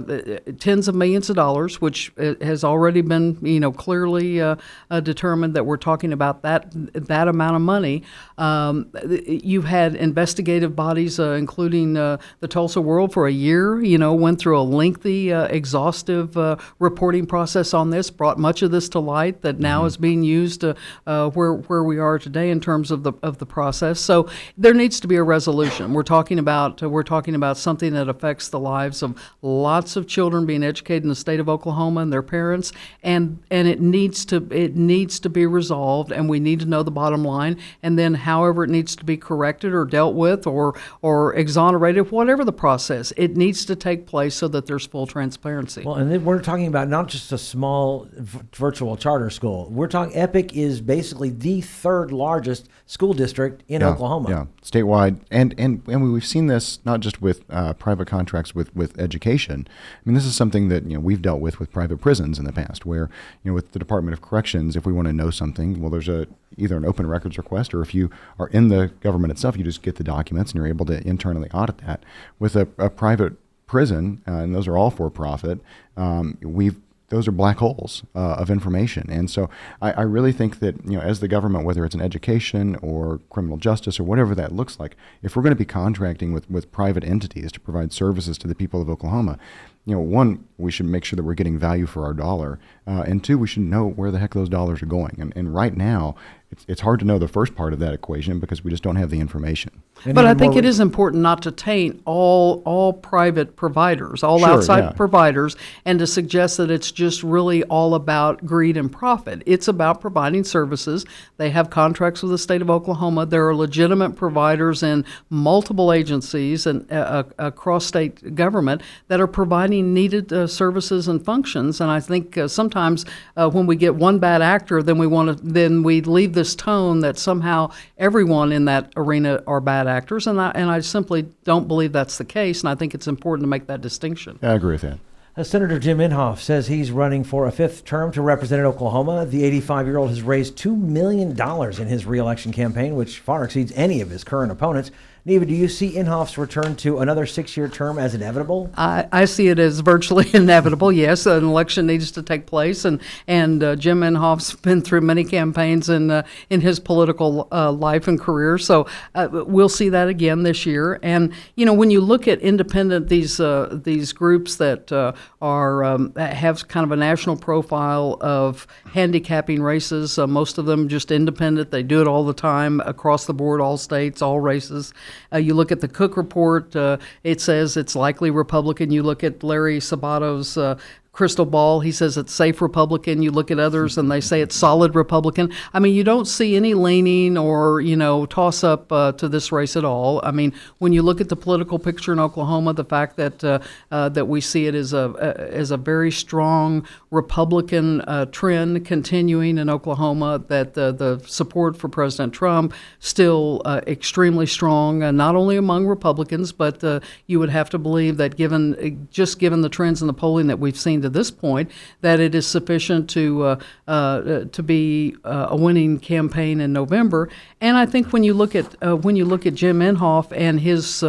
tens 0.60 0.90
of 0.90 0.97
millions 0.98 1.30
of 1.30 1.36
dollars, 1.36 1.80
which 1.80 2.12
uh, 2.18 2.34
has 2.42 2.64
already 2.64 3.02
been, 3.02 3.38
you 3.42 3.60
know, 3.60 3.72
clearly 3.72 4.42
uh, 4.42 4.56
uh, 4.92 5.00
determined 5.00 5.54
that 5.56 5.66
we're 5.66 5.78
talking 5.78 6.14
about 6.14 6.42
that 6.44 6.68
that 6.94 7.28
amount 7.28 7.56
of 7.56 7.62
money, 7.62 8.04
um, 8.38 8.92
you've 9.26 9.66
had 9.66 9.96
investigative 9.96 10.76
bodies, 10.76 11.20
uh, 11.20 11.32
including 11.32 11.98
uh, 11.98 12.18
the 12.40 12.48
Tulsa 12.48 12.82
World, 12.82 13.14
for 13.14 13.28
a 13.28 13.32
year. 13.32 13.82
You 13.82 13.98
know, 13.98 14.14
went 14.14 14.40
through 14.40 14.60
a 14.60 14.62
lengthy, 14.62 15.32
uh, 15.32 15.46
exhaustive 15.46 16.38
uh, 16.38 16.58
reporting 16.80 17.26
process 17.26 17.74
on 17.74 17.90
this, 17.90 18.10
brought 18.10 18.38
much 18.38 18.62
of 18.62 18.72
this 18.72 18.90
to 18.90 19.00
light 19.00 19.42
that 19.42 19.60
now 19.60 19.86
is 19.86 19.98
being 19.98 20.24
used 20.24 20.64
uh, 20.64 20.74
uh, 21.06 21.30
where 21.30 21.54
where 21.54 21.84
we 21.84 22.00
are 22.00 22.20
today 22.20 22.50
in 22.50 22.60
terms 22.60 22.92
of 22.92 23.04
the 23.04 23.14
of 23.24 23.38
the 23.38 23.46
process. 23.46 24.00
So 24.00 24.30
there 24.58 24.74
needs 24.74 25.00
to 25.02 25.08
be 25.08 25.16
a 25.16 25.24
resolution. 25.24 25.94
We're 25.94 26.04
talking 26.04 26.40
about 26.40 26.82
uh, 26.82 26.90
we're 26.90 27.04
talking 27.04 27.36
about 27.36 27.58
something 27.58 27.94
that 27.94 28.10
affects 28.10 28.50
the 28.50 28.60
lives 28.60 29.04
of 29.04 29.16
lots 29.42 29.96
of 29.96 30.08
children 30.08 30.46
being 30.46 30.64
educated 30.64 30.87
in 30.90 31.10
the 31.10 31.16
state 31.16 31.40
of 31.40 31.50
Oklahoma 31.50 32.02
and 32.02 32.12
their 32.12 32.22
parents, 32.24 32.72
and 33.04 33.40
and 33.52 33.68
it 33.68 33.82
needs 33.82 34.26
to 34.26 34.48
it 34.52 34.76
needs 34.76 35.20
to 35.20 35.30
be 35.30 35.46
resolved, 35.46 36.12
and 36.12 36.30
we 36.30 36.40
need 36.40 36.60
to 36.62 36.66
know 36.66 36.84
the 36.84 36.92
bottom 36.92 37.24
line, 37.24 37.58
and 37.84 37.98
then 37.98 38.14
however 38.14 38.64
it 38.64 38.70
needs 38.70 38.96
to 38.96 39.06
be 39.06 39.18
corrected 39.18 39.74
or 39.74 39.86
dealt 39.86 40.16
with 40.16 40.48
or 40.48 40.80
or 41.02 41.34
exonerated, 41.36 42.12
whatever 42.12 42.44
the 42.44 42.54
process, 42.54 43.12
it 43.18 43.36
needs 43.36 43.66
to 43.66 43.76
take 43.76 44.06
place 44.06 44.36
so 44.36 44.48
that 44.48 44.66
there's 44.66 44.86
full 44.86 45.08
transparency. 45.08 45.84
Well, 45.84 45.96
and 45.96 46.12
then 46.12 46.24
we're 46.24 46.42
talking 46.42 46.68
about 46.68 46.88
not 46.88 47.08
just 47.08 47.32
a 47.32 47.38
small 47.38 48.08
v- 48.14 48.40
virtual 48.54 48.98
charter 48.98 49.30
school. 49.30 49.70
We're 49.70 49.88
talking 49.88 50.16
Epic 50.16 50.56
is 50.56 50.82
basically 50.82 51.30
the 51.30 51.62
third 51.62 52.12
largest 52.12 52.70
school 52.86 53.14
district 53.14 53.64
in 53.68 53.82
yeah, 53.82 53.90
Oklahoma. 53.90 54.30
Yeah, 54.30 54.46
statewide, 54.64 55.22
and 55.32 55.54
and 55.58 55.82
and 55.88 56.12
we've 56.12 56.26
seen 56.26 56.48
this 56.48 56.80
not 56.86 57.00
just 57.00 57.22
with 57.22 57.44
uh, 57.50 57.74
private 57.74 58.08
contracts 58.08 58.56
with 58.56 58.76
with 58.76 58.98
education. 59.00 59.68
I 59.68 60.02
mean, 60.06 60.16
this 60.16 60.26
is 60.26 60.36
something 60.36 60.70
that 60.70 60.77
you 60.86 60.94
know 60.94 61.00
we've 61.00 61.22
dealt 61.22 61.42
with 61.42 61.60
with 61.60 61.72
private 61.72 61.98
prisons 61.98 62.40
in 62.40 62.46
the 62.46 62.54
past, 62.54 62.86
where 62.86 63.10
you 63.44 63.52
know 63.52 63.56
with 63.56 63.72
the 63.72 63.80
Department 63.80 64.14
of 64.14 64.22
Corrections, 64.22 64.76
if 64.76 64.86
we 64.86 64.94
want 64.94 65.08
to 65.08 65.14
know 65.14 65.30
something, 65.30 65.82
well, 65.82 65.90
there's 65.90 66.10
a 66.10 66.28
either 66.58 66.78
an 66.78 66.86
open 66.86 67.08
records 67.08 67.38
request, 67.38 67.74
or 67.74 67.82
if 67.82 67.94
you 67.94 68.10
are 68.40 68.48
in 68.48 68.70
the 68.70 68.88
government 69.02 69.32
itself, 69.32 69.58
you 69.58 69.64
just 69.64 69.82
get 69.82 69.96
the 69.96 70.04
documents 70.04 70.52
and 70.52 70.58
you're 70.58 70.68
able 70.68 70.86
to 70.86 71.06
internally 71.08 71.50
audit 71.52 71.80
that. 71.80 72.04
With 72.40 72.56
a, 72.56 72.68
a 72.78 72.90
private 72.90 73.34
prison, 73.68 74.22
uh, 74.28 74.32
and 74.32 74.56
those 74.56 74.68
are 74.68 74.78
all 74.78 74.90
for 74.90 75.10
profit. 75.10 75.60
Um, 75.96 76.38
we've 76.42 76.78
those 77.10 77.28
are 77.28 77.32
black 77.32 77.58
holes 77.58 78.04
uh, 78.16 78.34
of 78.34 78.50
information. 78.50 79.10
And 79.10 79.32
so 79.32 79.50
I, 79.82 79.94
I 79.94 80.02
really 80.02 80.34
think 80.34 80.60
that, 80.60 80.84
you 80.84 80.98
know, 80.98 81.02
as 81.02 81.20
the 81.20 81.28
government, 81.28 81.64
whether 81.64 81.86
it's 81.86 81.96
in 81.96 82.02
education 82.02 82.76
or 82.78 83.22
criminal 83.30 83.58
justice 83.58 84.00
or 84.00 84.04
whatever 84.04 84.36
that 84.36 84.52
looks 84.52 84.80
like, 84.80 84.98
if 85.24 85.36
we're 85.36 85.44
going 85.44 85.52
to 85.52 85.56
be 85.56 85.66
contracting 85.66 86.34
with, 86.34 86.50
with 86.50 86.72
private 86.72 87.06
entities 87.06 87.52
to 87.54 87.60
provide 87.60 87.94
services 87.94 88.38
to 88.40 88.48
the 88.48 88.56
people 88.56 88.82
of 88.82 88.90
Oklahoma, 88.90 89.40
you 89.88 89.96
know, 89.96 90.02
one, 90.02 90.46
we 90.58 90.70
should 90.70 90.86
make 90.86 91.06
sure 91.06 91.16
that 91.16 91.24
we're 91.24 91.34
getting 91.34 91.58
value 91.58 91.86
for 91.86 92.04
our 92.04 92.14
dollar. 92.14 92.60
Uh, 92.86 93.06
and 93.08 93.24
two, 93.24 93.38
we 93.38 93.48
should 93.48 93.64
know 93.64 93.88
where 93.88 94.12
the 94.12 94.20
heck 94.20 94.34
those 94.34 94.50
dollars 94.50 94.84
are 94.84 94.86
going. 94.86 95.16
And, 95.18 95.32
and 95.34 95.56
right 95.56 95.76
now, 95.78 96.14
it's, 96.52 96.66
it's 96.68 96.82
hard 96.82 97.00
to 97.00 97.06
know 97.06 97.18
the 97.18 97.30
first 97.30 97.56
part 97.56 97.72
of 97.72 97.80
that 97.80 97.94
equation 97.94 98.40
because 98.40 98.66
we 98.66 98.70
just 98.70 98.84
don't 98.84 98.98
have 98.98 99.10
the 99.10 99.22
information. 99.22 99.82
And 100.06 100.16
But 100.16 100.26
I 100.26 100.34
think 100.34 100.56
it 100.56 100.66
is 100.66 100.80
important 100.80 101.22
not 101.24 101.42
to 101.44 101.52
taint 101.52 102.02
all 102.06 102.62
all 102.66 102.94
private 102.94 103.56
providers, 103.56 104.24
all 104.24 104.40
Sure, 104.40 104.50
outside 104.50 104.80
yeah. 104.84 104.92
providers, 104.92 105.56
and 105.86 106.00
to 106.00 106.08
suggest 106.08 106.58
that 106.58 106.70
it's 106.70 106.92
just 106.92 107.24
really 107.24 107.64
all 107.64 107.96
about 107.96 108.46
greed 108.46 108.78
and 108.78 108.92
profit. 108.92 109.42
It's 109.46 109.68
about 109.68 110.02
providing 110.02 110.44
services. 110.44 111.06
They 111.38 111.50
have 111.50 111.70
contracts 111.70 112.22
with 112.22 112.32
the 112.32 112.38
state 112.38 112.62
of 112.62 112.70
Oklahoma. 112.70 113.26
There 113.26 113.48
are 113.48 113.56
legitimate 113.56 114.16
providers 114.16 114.84
in 114.84 115.06
multiple 115.30 115.92
agencies 115.92 116.66
and 116.66 116.90
uh, 116.92 116.96
uh, 116.96 117.24
across 117.40 117.86
state 117.86 118.36
government 118.36 118.82
that 119.08 119.20
are 119.20 119.28
providing 119.28 119.94
needed 119.94 120.32
uh, 120.32 120.48
services 120.48 121.08
and 121.08 121.24
functions. 121.24 121.82
And 121.82 121.90
I 121.90 122.00
think 122.00 122.38
uh, 122.38 122.48
sometimes 122.48 123.06
uh, 123.36 123.50
when 123.50 123.66
we 123.66 123.76
get 123.76 123.96
one 123.96 124.20
bad 124.20 124.42
actor, 124.42 124.84
then 124.84 124.98
we 124.98 125.08
want 125.08 125.38
to 125.38 125.44
then 125.44 125.84
we 125.84 126.02
leave 126.02 126.34
this 126.34 126.56
tone 126.56 127.00
that 127.02 127.18
somehow 127.18 127.72
everyone 127.98 128.52
in 128.52 128.66
that 128.66 128.92
arena 128.96 129.44
are 129.48 129.62
bad 129.62 129.87
actors, 129.88 130.28
and 130.28 130.40
I, 130.40 130.52
and 130.52 130.70
I 130.70 130.80
simply 130.82 131.24
don't 131.44 131.68
believe 131.68 131.92
that's 131.92 132.18
the 132.18 132.26
case, 132.26 132.62
and 132.62 132.70
I 132.70 132.76
think 132.76 132.94
it's 132.94 133.08
important 133.08 133.44
to 133.44 133.48
make 133.48 133.68
that 133.68 133.82
distinction. 133.82 134.40
I 134.42 134.54
agree 134.54 134.74
with 134.74 134.82
that. 134.82 135.00
Uh, 135.38 135.44
Senator 135.44 135.78
Jim 135.78 136.00
Inhofe 136.00 136.40
says 136.40 136.66
he's 136.66 136.90
running 136.90 137.24
for 137.24 137.46
a 137.46 137.52
fifth 137.52 137.86
term 137.86 138.12
to 138.14 138.24
represent 138.24 138.66
Oklahoma. 138.66 139.24
The 139.24 139.44
85 139.44 139.86
year 139.86 139.98
old 139.98 140.10
has 140.10 140.24
raised 140.24 140.58
$2 140.58 140.76
million 140.76 141.40
in 141.40 141.88
his 141.88 142.08
reelection 142.08 142.52
campaign, 142.52 142.96
which 142.96 143.20
far 143.20 143.44
exceeds 143.44 143.72
any 143.76 144.02
of 144.02 144.10
his 144.10 144.24
current 144.24 144.52
opponents. 144.52 144.90
Neva, 145.28 145.46
do 145.46 145.54
you 145.54 145.68
see 145.68 145.92
Inhofe's 145.92 146.38
return 146.38 146.78
to 146.78 147.00
another 147.00 147.26
six 147.26 147.58
year 147.58 147.68
term 147.68 148.00
as 148.00 148.16
inevitable? 148.16 148.72
I, 148.78 149.10
I 149.12 149.26
see 149.26 149.50
it 149.50 149.60
as 149.60 149.82
virtually 149.82 150.30
inevitable. 150.34 150.90
Yes, 150.90 151.26
an 151.26 151.44
election 151.44 151.86
needs 151.86 152.12
to 152.12 152.24
take 152.24 152.46
place, 152.46 152.86
and 152.86 153.02
and 153.28 153.62
uh, 153.62 153.76
Jim 153.76 154.00
Inhofe's 154.00 154.56
been 154.62 154.82
through 154.82 155.02
many 155.02 155.26
campaigns 155.26 155.90
in 155.90 156.12
uh, 156.12 156.24
in 156.50 156.62
his 156.62 156.80
political 156.80 157.50
uh, 157.52 157.74
life 157.74 158.08
and 158.08 158.18
career. 158.18 158.58
So 158.58 158.88
uh, 159.16 159.28
we'll 159.30 159.68
see 159.68 159.90
that 159.90 160.08
again 160.08 160.44
this 160.44 160.66
year. 160.66 160.98
And 161.04 161.34
you 161.56 161.66
know, 161.66 161.74
when 161.74 161.92
you 161.92 162.00
look 162.00 162.30
at 162.30 162.40
independent 162.40 163.10
these 163.10 163.42
uh, 163.42 163.82
these 163.84 164.14
groups 164.14 164.56
that 164.56 164.90
uh, 164.94 165.12
are 165.42 165.84
um, 165.84 166.16
have 166.16 166.70
kind 166.70 166.86
of 166.86 166.94
a 166.94 166.96
national 166.96 167.36
profile 167.36 168.18
of 168.22 168.66
handicapping 168.94 169.62
races, 169.62 170.18
most 170.18 170.58
of 170.58 170.66
them 170.68 170.88
just 170.88 171.12
independent. 171.12 171.72
They 171.72 171.84
do 171.84 172.00
it 172.00 172.08
all 172.08 172.24
the 172.24 172.34
time 172.34 172.80
across 172.86 173.26
the 173.26 173.34
board, 173.34 173.60
all 173.60 173.76
states, 173.76 174.22
all 174.22 174.40
races. 174.40 174.94
Uh, 175.32 175.38
you 175.38 175.54
look 175.54 175.72
at 175.72 175.82
the 175.82 175.88
Cook 175.88 176.18
report; 176.18 176.76
uh, 176.76 176.98
it 177.24 177.42
says 177.42 177.78
it's 177.78 177.96
likely 177.96 178.30
Republican. 178.30 178.92
You 178.92 179.04
look 179.04 179.24
at 179.24 179.44
Larry 179.44 179.80
Sabato's 179.80 180.58
uh, 180.58 180.78
crystal 181.18 181.48
ball. 181.48 181.80
He 181.80 181.92
says 181.92 182.16
it's 182.16 182.32
safe 182.32 182.62
Republican. 182.62 183.24
You 183.24 183.32
look 183.32 183.50
at 183.50 183.58
others 183.58 183.98
and 183.98 184.10
they 184.12 184.22
say 184.22 184.40
it's 184.42 184.56
solid 184.56 184.94
Republican. 184.94 185.52
I 185.74 185.80
mean, 185.80 185.96
you 185.96 186.04
don't 186.04 186.26
see 186.26 186.56
any 186.56 186.76
leaning 186.76 187.40
or, 187.40 187.82
you 187.82 187.96
know, 187.96 188.28
toss 188.28 188.64
up 188.64 188.92
uh, 188.92 189.14
to 189.14 189.28
this 189.28 189.52
race 189.52 189.76
at 189.76 189.84
all. 189.84 190.22
I 190.24 190.30
mean, 190.30 190.54
when 190.78 190.94
you 190.94 191.02
look 191.02 191.20
at 191.20 191.30
the 191.30 191.36
political 191.36 191.80
picture 191.80 192.14
in 192.14 192.20
Oklahoma, 192.20 192.74
the 192.74 192.86
fact 192.86 193.16
that 193.16 193.44
uh, 193.44 193.60
uh, 193.90 194.10
that 194.10 194.26
we 194.26 194.40
see 194.42 194.68
it 194.68 194.76
as 194.76 194.94
a 194.94 195.06
as 195.52 195.72
a 195.72 195.78
very 195.78 196.12
strong 196.12 196.88
Republican 197.10 198.02
uh, 198.02 198.26
trend 198.28 198.86
continuing 198.86 199.58
in 199.58 199.72
Oklahoma, 199.72 200.44
that 200.50 200.76
the, 200.76 200.92
the 200.92 201.20
support 201.26 201.76
for 201.76 201.90
President 201.90 202.32
Trump 202.32 202.76
still 203.00 203.64
uh, 203.66 203.82
extremely 203.88 204.46
strong, 204.46 205.02
uh, 205.02 205.12
not 205.12 205.36
only 205.36 205.58
among 205.58 205.88
Republicans, 205.88 206.52
but 206.52 206.84
uh, 206.84 207.00
you 207.26 207.40
would 207.40 207.50
have 207.50 207.72
to 207.72 207.80
believe 207.80 208.18
that 208.18 208.36
given 208.36 209.08
just 209.10 209.40
given 209.40 209.62
the 209.62 209.70
trends 209.70 210.02
in 210.02 210.08
the 210.08 210.14
polling 210.14 210.46
that 210.46 210.60
we've 210.60 210.78
seen 210.78 211.07
to 211.08 211.20
this 211.20 211.32
point, 211.32 211.72
that 212.02 212.20
it 212.20 212.36
is 212.36 212.46
sufficient 212.46 213.10
to 213.12 213.44
uh, 213.44 213.60
uh, 213.88 214.46
to 214.46 214.64
be 214.64 215.16
a 215.24 215.56
winning 215.56 216.00
campaign 216.00 216.62
in 216.62 216.74
November. 216.74 217.30
And 217.62 217.78
I 217.78 217.86
think 217.86 218.14
when 218.14 218.24
you 218.24 218.34
look 218.34 218.56
at 218.56 218.76
when 219.04 219.16
you 219.16 219.26
look 219.26 219.46
at 219.46 219.56
Jim 219.56 219.80
Inhofe 219.80 220.32
and 220.36 220.60
his 220.60 221.04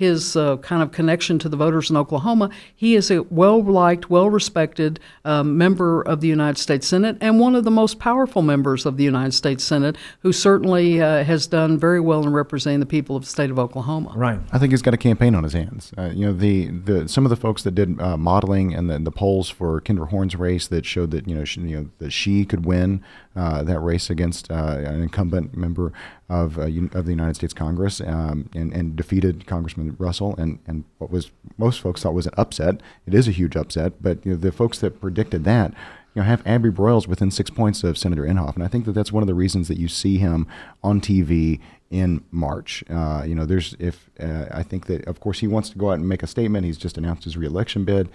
his 0.00 0.34
uh, 0.34 0.56
kind 0.56 0.82
of 0.82 0.92
connection 0.92 1.38
to 1.38 1.46
the 1.46 1.58
voters 1.58 1.90
in 1.90 1.96
Oklahoma. 1.96 2.48
He 2.74 2.94
is 2.94 3.10
a 3.10 3.22
well 3.24 3.62
liked, 3.62 4.08
well 4.08 4.30
respected 4.30 4.98
um, 5.26 5.58
member 5.58 6.00
of 6.00 6.22
the 6.22 6.26
United 6.26 6.58
States 6.58 6.88
Senate 6.88 7.18
and 7.20 7.38
one 7.38 7.54
of 7.54 7.64
the 7.64 7.70
most 7.70 7.98
powerful 7.98 8.40
members 8.40 8.86
of 8.86 8.96
the 8.96 9.04
United 9.04 9.32
States 9.32 9.62
Senate, 9.62 9.96
who 10.20 10.32
certainly 10.32 11.02
uh, 11.02 11.22
has 11.24 11.46
done 11.46 11.78
very 11.78 12.00
well 12.00 12.22
in 12.22 12.32
representing 12.32 12.80
the 12.80 12.86
people 12.86 13.14
of 13.14 13.24
the 13.24 13.28
state 13.28 13.50
of 13.50 13.58
Oklahoma. 13.58 14.14
Right. 14.16 14.40
I 14.52 14.58
think 14.58 14.72
he's 14.72 14.80
got 14.80 14.94
a 14.94 14.96
campaign 14.96 15.34
on 15.34 15.44
his 15.44 15.52
hands. 15.52 15.92
Uh, 15.98 16.10
you 16.14 16.24
know, 16.24 16.32
the, 16.32 16.68
the 16.68 17.06
some 17.06 17.26
of 17.26 17.30
the 17.30 17.36
folks 17.36 17.62
that 17.64 17.74
did 17.74 18.00
uh, 18.00 18.16
modeling 18.16 18.72
and 18.72 18.88
the, 18.88 18.98
the 18.98 19.12
polls 19.12 19.39
for 19.48 19.80
Kendra 19.80 20.08
Horn's 20.08 20.36
race 20.36 20.66
that 20.68 20.84
showed 20.84 21.10
that 21.12 21.28
you 21.28 21.34
know 21.34 21.44
she, 21.44 21.60
you 21.60 21.76
know 21.76 21.90
that 21.98 22.10
she 22.10 22.44
could 22.44 22.66
win 22.66 23.02
uh, 23.34 23.62
that 23.62 23.80
race 23.80 24.10
against 24.10 24.50
uh, 24.50 24.76
an 24.78 25.02
incumbent 25.02 25.56
member 25.56 25.92
of 26.28 26.58
of 26.58 27.04
the 27.04 27.10
United 27.10 27.36
States 27.36 27.54
Congress 27.54 28.00
um, 28.00 28.50
and, 28.54 28.72
and 28.72 28.96
defeated 28.96 29.46
Congressman 29.46 29.96
Russell, 29.98 30.34
and, 30.36 30.58
and 30.66 30.84
what 30.98 31.10
was 31.10 31.30
most 31.56 31.80
folks 31.80 32.02
thought 32.02 32.14
was 32.14 32.26
an 32.26 32.34
upset. 32.36 32.80
It 33.06 33.14
is 33.14 33.28
a 33.28 33.32
huge 33.32 33.56
upset, 33.56 34.02
but 34.02 34.24
you 34.26 34.32
know, 34.32 34.38
the 34.38 34.52
folks 34.52 34.80
that 34.80 35.00
predicted 35.00 35.44
that 35.44 35.72
you 36.14 36.22
know, 36.22 36.26
have 36.26 36.46
Abby 36.46 36.70
Broyles 36.70 37.06
within 37.06 37.30
six 37.30 37.50
points 37.50 37.84
of 37.84 37.96
Senator 37.96 38.22
Inhofe, 38.22 38.54
and 38.54 38.64
I 38.64 38.68
think 38.68 38.84
that 38.86 38.92
that's 38.92 39.12
one 39.12 39.22
of 39.22 39.26
the 39.26 39.34
reasons 39.34 39.68
that 39.68 39.78
you 39.78 39.88
see 39.88 40.18
him 40.18 40.46
on 40.82 41.00
TV 41.00 41.60
in 41.90 42.22
March. 42.30 42.84
Uh, 42.88 43.24
you 43.26 43.34
know, 43.34 43.44
there's 43.44 43.74
if 43.80 44.10
uh, 44.20 44.46
I 44.52 44.62
think 44.62 44.86
that 44.86 45.04
of 45.06 45.18
course 45.18 45.40
he 45.40 45.48
wants 45.48 45.70
to 45.70 45.78
go 45.78 45.90
out 45.90 45.94
and 45.94 46.08
make 46.08 46.22
a 46.22 46.26
statement. 46.26 46.64
He's 46.64 46.78
just 46.78 46.96
announced 46.96 47.24
his 47.24 47.36
reelection 47.36 47.84
bid, 47.84 48.08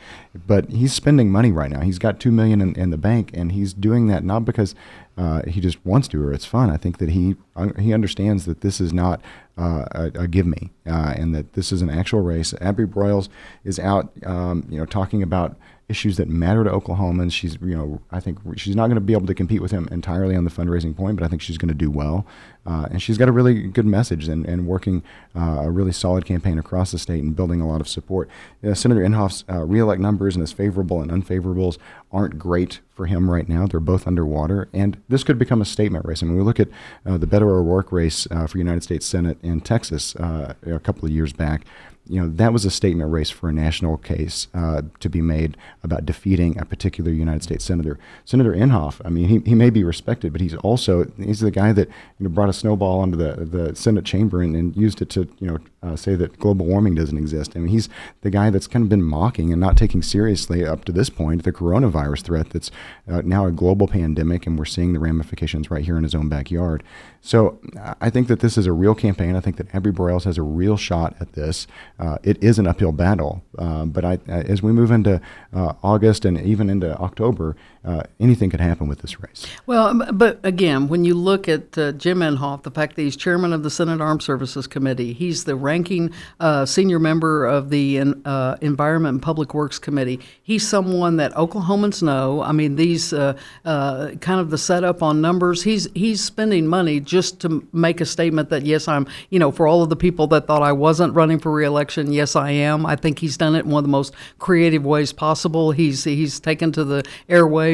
but 0.47 0.69
he's 0.69 0.93
spending 0.93 1.29
money 1.29 1.51
right 1.51 1.69
now. 1.69 1.81
He's 1.81 1.99
got 1.99 2.19
two 2.19 2.31
million 2.31 2.61
in, 2.61 2.73
in 2.75 2.89
the 2.89 2.97
bank, 2.97 3.31
and 3.33 3.51
he's 3.51 3.73
doing 3.73 4.07
that 4.07 4.23
not 4.23 4.45
because 4.45 4.75
uh, 5.17 5.41
he 5.45 5.59
just 5.59 5.85
wants 5.85 6.07
to 6.09 6.23
or 6.23 6.31
it's 6.31 6.45
fun. 6.45 6.69
I 6.69 6.77
think 6.77 6.99
that 6.99 7.09
he 7.09 7.35
he 7.77 7.93
understands 7.93 8.45
that 8.45 8.61
this 8.61 8.79
is 8.79 8.93
not 8.93 9.21
uh, 9.57 9.85
a, 9.91 10.03
a, 10.21 10.27
give 10.27 10.45
me, 10.45 10.71
uh, 10.87 11.13
and 11.15 11.35
that 11.35 11.53
this 11.53 11.71
is 11.71 11.81
an 11.81 11.89
actual 11.89 12.21
race. 12.21 12.53
Abby 12.61 12.85
Broyles 12.85 13.27
is 13.63 13.77
out, 13.79 14.11
um, 14.25 14.65
you 14.69 14.77
know, 14.77 14.85
talking 14.85 15.21
about 15.21 15.55
issues 15.87 16.17
that 16.17 16.27
matter 16.27 16.63
to 16.63 16.69
Oklahomans. 16.69 17.31
She's, 17.31 17.57
you 17.61 17.75
know, 17.75 18.01
I 18.11 18.19
think 18.19 18.39
she's 18.57 18.75
not 18.75 18.87
going 18.87 18.95
to 18.95 19.01
be 19.01 19.13
able 19.13 19.27
to 19.27 19.35
compete 19.35 19.61
with 19.61 19.71
him 19.71 19.87
entirely 19.91 20.35
on 20.35 20.43
the 20.43 20.49
fundraising 20.49 20.95
point, 20.95 21.17
but 21.17 21.25
I 21.25 21.27
think 21.27 21.41
she's 21.41 21.57
going 21.57 21.69
to 21.69 21.75
do 21.75 21.91
well. 21.91 22.25
Uh, 22.65 22.87
and 22.89 23.01
she's 23.01 23.19
got 23.19 23.29
a 23.29 23.31
really 23.31 23.67
good 23.67 23.85
message 23.85 24.27
and, 24.27 24.45
and 24.47 24.65
working 24.65 25.03
uh, 25.35 25.61
a 25.61 25.69
really 25.69 25.91
solid 25.91 26.25
campaign 26.25 26.57
across 26.57 26.91
the 26.91 26.97
state 26.97 27.23
and 27.23 27.35
building 27.35 27.61
a 27.61 27.67
lot 27.67 27.81
of 27.81 27.87
support. 27.87 28.27
Uh, 28.63 28.73
Senator 28.73 29.01
Inhofe's 29.01 29.43
uh, 29.47 29.59
reelect 29.59 30.01
numbers 30.01 30.35
and 30.35 30.41
his 30.41 30.51
favorable 30.51 31.01
and 31.01 31.11
unfavorables 31.11 31.77
aren't 32.11 32.39
great 32.39 32.79
for 32.89 33.05
him 33.05 33.29
right 33.29 33.47
now. 33.47 33.67
They're 33.67 33.79
both 33.79 34.07
underwater. 34.07 34.67
And 34.73 34.99
this 35.07 35.23
could 35.23 35.37
become 35.37 35.61
a 35.61 35.65
statement 35.65 36.05
race. 36.05 36.23
I 36.23 36.25
mean, 36.25 36.37
we 36.37 36.43
look 36.43 36.59
at 36.59 36.69
uh, 37.05 37.17
the 37.17 37.27
Beto 37.27 37.43
O'Rourke 37.43 37.91
race 37.91 38.27
uh, 38.31 38.47
for 38.47 38.57
United 38.57 38.81
States 38.81 39.05
Senate 39.05 39.37
in 39.43 39.61
Texas 39.61 40.15
a 40.15 40.55
couple 40.83 41.05
of 41.05 41.11
years 41.11 41.33
back 41.33 41.65
you 42.07 42.21
know, 42.21 42.29
that 42.29 42.53
was 42.53 42.65
a 42.65 42.71
statement 42.71 43.11
race 43.11 43.29
for 43.29 43.49
a 43.49 43.53
national 43.53 43.97
case 43.97 44.47
uh, 44.53 44.83
to 44.99 45.09
be 45.09 45.21
made 45.21 45.57
about 45.83 46.05
defeating 46.05 46.57
a 46.59 46.65
particular 46.65 47.11
United 47.11 47.43
States 47.43 47.65
senator. 47.65 47.97
Senator 48.25 48.53
Inhofe, 48.53 49.01
I 49.03 49.09
mean, 49.09 49.27
he, 49.27 49.39
he 49.49 49.55
may 49.55 49.69
be 49.69 49.83
respected, 49.83 50.31
but 50.31 50.41
he's 50.41 50.55
also 50.55 51.05
he's 51.17 51.39
the 51.39 51.51
guy 51.51 51.73
that 51.73 51.87
you 51.87 52.27
know 52.27 52.29
brought 52.29 52.49
a 52.49 52.53
snowball 52.53 52.99
onto 52.99 53.17
the 53.17 53.45
the 53.45 53.75
Senate 53.75 54.05
chamber 54.05 54.41
and, 54.41 54.55
and 54.55 54.75
used 54.75 55.01
it 55.01 55.09
to 55.11 55.27
you 55.39 55.47
know 55.47 55.57
uh, 55.81 55.95
say 55.95 56.15
that 56.15 56.39
global 56.39 56.65
warming 56.65 56.95
doesn't 56.95 57.17
exist. 57.17 57.53
I 57.55 57.59
mean, 57.59 57.69
he's 57.69 57.89
the 58.21 58.29
guy 58.29 58.49
that's 58.49 58.67
kind 58.67 58.83
of 58.83 58.89
been 58.89 59.03
mocking 59.03 59.51
and 59.51 59.59
not 59.59 59.77
taking 59.77 60.01
seriously 60.01 60.65
up 60.65 60.85
to 60.85 60.91
this 60.91 61.09
point 61.09 61.43
the 61.43 61.51
coronavirus 61.51 62.23
threat 62.23 62.49
that's 62.51 62.71
uh, 63.07 63.21
now 63.23 63.45
a 63.45 63.51
global 63.51 63.87
pandemic, 63.87 64.45
and 64.45 64.57
we're 64.59 64.65
seeing 64.65 64.93
the 64.93 64.99
ramifications 64.99 65.71
right 65.71 65.85
here 65.85 65.97
in 65.97 66.03
his 66.03 66.15
own 66.15 66.29
backyard. 66.29 66.83
So 67.21 67.59
I 67.99 68.09
think 68.09 68.27
that 68.27 68.39
this 68.39 68.57
is 68.57 68.67
a 68.67 68.71
real 68.71 68.93
campaign. 68.93 69.35
I 69.35 69.39
think 69.39 69.57
that 69.57 69.73
Abby 69.73 69.91
Broyles 69.91 70.25
has 70.25 70.37
a 70.37 70.43
real 70.43 70.77
shot 70.77 71.15
at 71.19 71.33
this. 71.33 71.65
Uh, 71.97 72.17
it 72.23 72.41
is 72.43 72.59
an 72.59 72.67
uphill 72.67 72.91
battle, 72.91 73.41
uh, 73.57 73.85
but 73.85 74.03
I, 74.03 74.19
as 74.27 74.61
we 74.61 74.73
move 74.73 74.91
into 74.91 75.21
uh, 75.53 75.73
August 75.81 76.25
and 76.25 76.39
even 76.41 76.69
into 76.69 76.97
October, 76.99 77.55
uh, 77.85 78.03
anything 78.19 78.49
could 78.49 78.59
happen 78.59 78.87
with 78.87 78.99
this 78.99 79.19
race. 79.19 79.45
Well, 79.65 79.93
but 80.11 80.39
again, 80.43 80.87
when 80.87 81.05
you 81.05 81.13
look 81.13 81.47
at 81.47 81.77
uh, 81.77 81.91
Jim 81.91 82.19
Inhofe, 82.19 82.63
the 82.63 82.71
fact 82.71 82.95
that 82.95 83.03
he's 83.03 83.15
chairman 83.15 83.53
of 83.53 83.63
the 83.63 83.69
Senate 83.69 84.01
Armed 84.01 84.23
Services 84.23 84.65
Committee, 84.65 85.13
he's 85.13 85.43
the 85.43 85.55
ranking 85.55 86.11
uh, 86.39 86.65
senior 86.65 86.99
member 86.99 87.45
of 87.45 87.69
the 87.69 88.01
uh, 88.25 88.55
Environment 88.61 89.13
and 89.13 89.21
Public 89.21 89.53
Works 89.53 89.77
Committee. 89.77 90.19
He's 90.41 90.67
someone 90.67 91.17
that 91.17 91.33
Oklahomans 91.33 92.01
know. 92.01 92.41
I 92.41 92.51
mean, 92.51 92.75
these 92.75 93.13
uh, 93.13 93.37
kind 93.63 94.39
of 94.39 94.49
the 94.49 94.57
setup 94.57 95.03
on 95.03 95.21
numbers. 95.21 95.63
He's 95.63 95.87
he's 95.93 96.23
spending 96.23 96.67
money 96.67 96.99
just 96.99 97.39
to 97.41 97.67
make 97.71 98.01
a 98.01 98.05
statement 98.05 98.49
that 98.49 98.63
yes, 98.63 98.87
I'm. 98.87 99.07
You 99.29 99.39
know, 99.39 99.51
for 99.51 99.67
all 99.67 99.83
of 99.83 99.89
the 99.89 99.95
people 99.95 100.27
that 100.27 100.47
thought 100.47 100.63
I 100.63 100.71
wasn't 100.71 101.13
running 101.13 101.39
for 101.39 101.51
reelection, 101.51 102.11
yes, 102.11 102.35
I 102.35 102.51
am. 102.51 102.85
I 102.85 102.95
think 102.95 103.19
he's 103.19 103.37
done 103.37 103.55
it 103.55 103.65
in 103.65 103.71
one 103.71 103.79
of 103.79 103.85
the 103.85 103.91
most 103.91 104.13
creative 104.39 104.83
ways 104.83 105.13
possible. 105.13 105.71
He's 105.71 106.03
he's 106.03 106.39
taken 106.39 106.71
to 106.71 106.83
the 106.83 107.03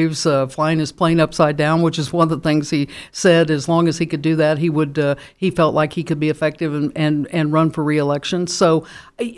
uh, 0.08 0.46
flying 0.46 0.78
his 0.78 0.92
plane 0.92 1.20
upside 1.20 1.56
down, 1.56 1.82
which 1.82 1.98
is 1.98 2.12
one 2.12 2.24
of 2.24 2.30
the 2.30 2.48
things 2.48 2.70
he 2.70 2.88
said. 3.10 3.50
As 3.50 3.68
long 3.68 3.88
as 3.88 3.98
he 3.98 4.06
could 4.06 4.22
do 4.22 4.36
that, 4.36 4.58
he 4.58 4.70
would. 4.70 4.98
Uh, 4.98 5.14
he 5.36 5.50
felt 5.50 5.74
like 5.74 5.92
he 5.92 6.02
could 6.04 6.20
be 6.20 6.28
effective 6.28 6.74
and 6.74 6.92
and, 6.96 7.26
and 7.28 7.52
run 7.52 7.70
for 7.70 7.82
reelection. 7.84 8.46
So 8.46 8.86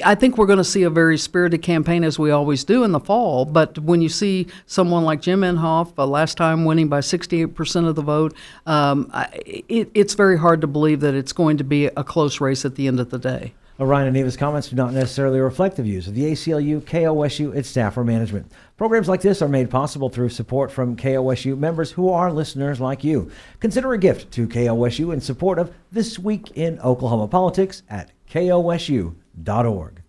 I 0.05 0.15
think 0.15 0.39
we're 0.39 0.47
going 0.47 0.59
to 0.59 0.65
see 0.65 0.83
a 0.83 0.91
very 0.91 1.19
spirited 1.19 1.63
campaign 1.63 2.05
as 2.05 2.19
we 2.19 2.31
always 2.31 2.65
do 2.65 2.85
in 2.85 2.93
the 2.93 3.01
fall. 3.01 3.45
But 3.45 3.79
when 3.79 4.01
you 4.01 4.09
see 4.09 4.47
someone 4.67 5.05
like 5.05 5.21
Jim 5.21 5.41
Inhofe, 5.41 5.93
uh, 5.99 6.07
last 6.07 6.37
time 6.37 6.65
winning 6.65 6.89
by 6.89 7.01
68% 7.01 7.89
of 7.89 7.95
the 7.95 8.03
vote, 8.03 8.35
um, 8.67 9.11
it, 9.45 9.91
it's 9.95 10.15
very 10.15 10.39
hard 10.39 10.61
to 10.63 10.67
believe 10.67 11.01
that 11.01 11.15
it's 11.15 11.33
going 11.33 11.57
to 11.59 11.65
be 11.65 11.87
a 11.87 12.05
close 12.05 12.41
race 12.41 12.65
at 12.65 12.77
the 12.77 12.87
end 12.87 13.01
of 13.01 13.11
the 13.11 13.19
day. 13.19 13.53
Ryan 13.79 14.07
and 14.07 14.17
Neva's 14.17 14.37
comments 14.37 14.69
do 14.69 14.77
not 14.77 14.93
necessarily 14.93 15.41
reflect 15.41 15.77
the 15.77 15.83
views 15.83 16.07
of 16.07 16.15
the 16.15 16.31
ACLU, 16.31 16.81
KOSU, 16.81 17.55
its 17.55 17.69
staff, 17.69 17.97
or 17.97 18.05
management. 18.05 18.51
Programs 18.77 19.09
like 19.09 19.21
this 19.21 19.43
are 19.43 19.49
made 19.49 19.69
possible 19.69 20.09
through 20.09 20.29
support 20.29 20.71
from 20.71 20.97
KOSU 20.97 21.59
members 21.59 21.91
who 21.91 22.09
are 22.09 22.33
listeners 22.33 22.81
like 22.81 23.03
you. 23.03 23.33
Consider 23.59 23.93
a 23.93 23.99
gift 23.99 24.31
to 24.33 24.47
KOSU 24.47 25.13
in 25.13 25.21
support 25.21 25.59
of 25.59 25.75
This 25.91 26.21
Week 26.21 26.53
in 26.55 26.79
Oklahoma 26.81 27.27
Politics 27.27 27.83
at 27.91 28.13
kosu.org. 28.31 30.04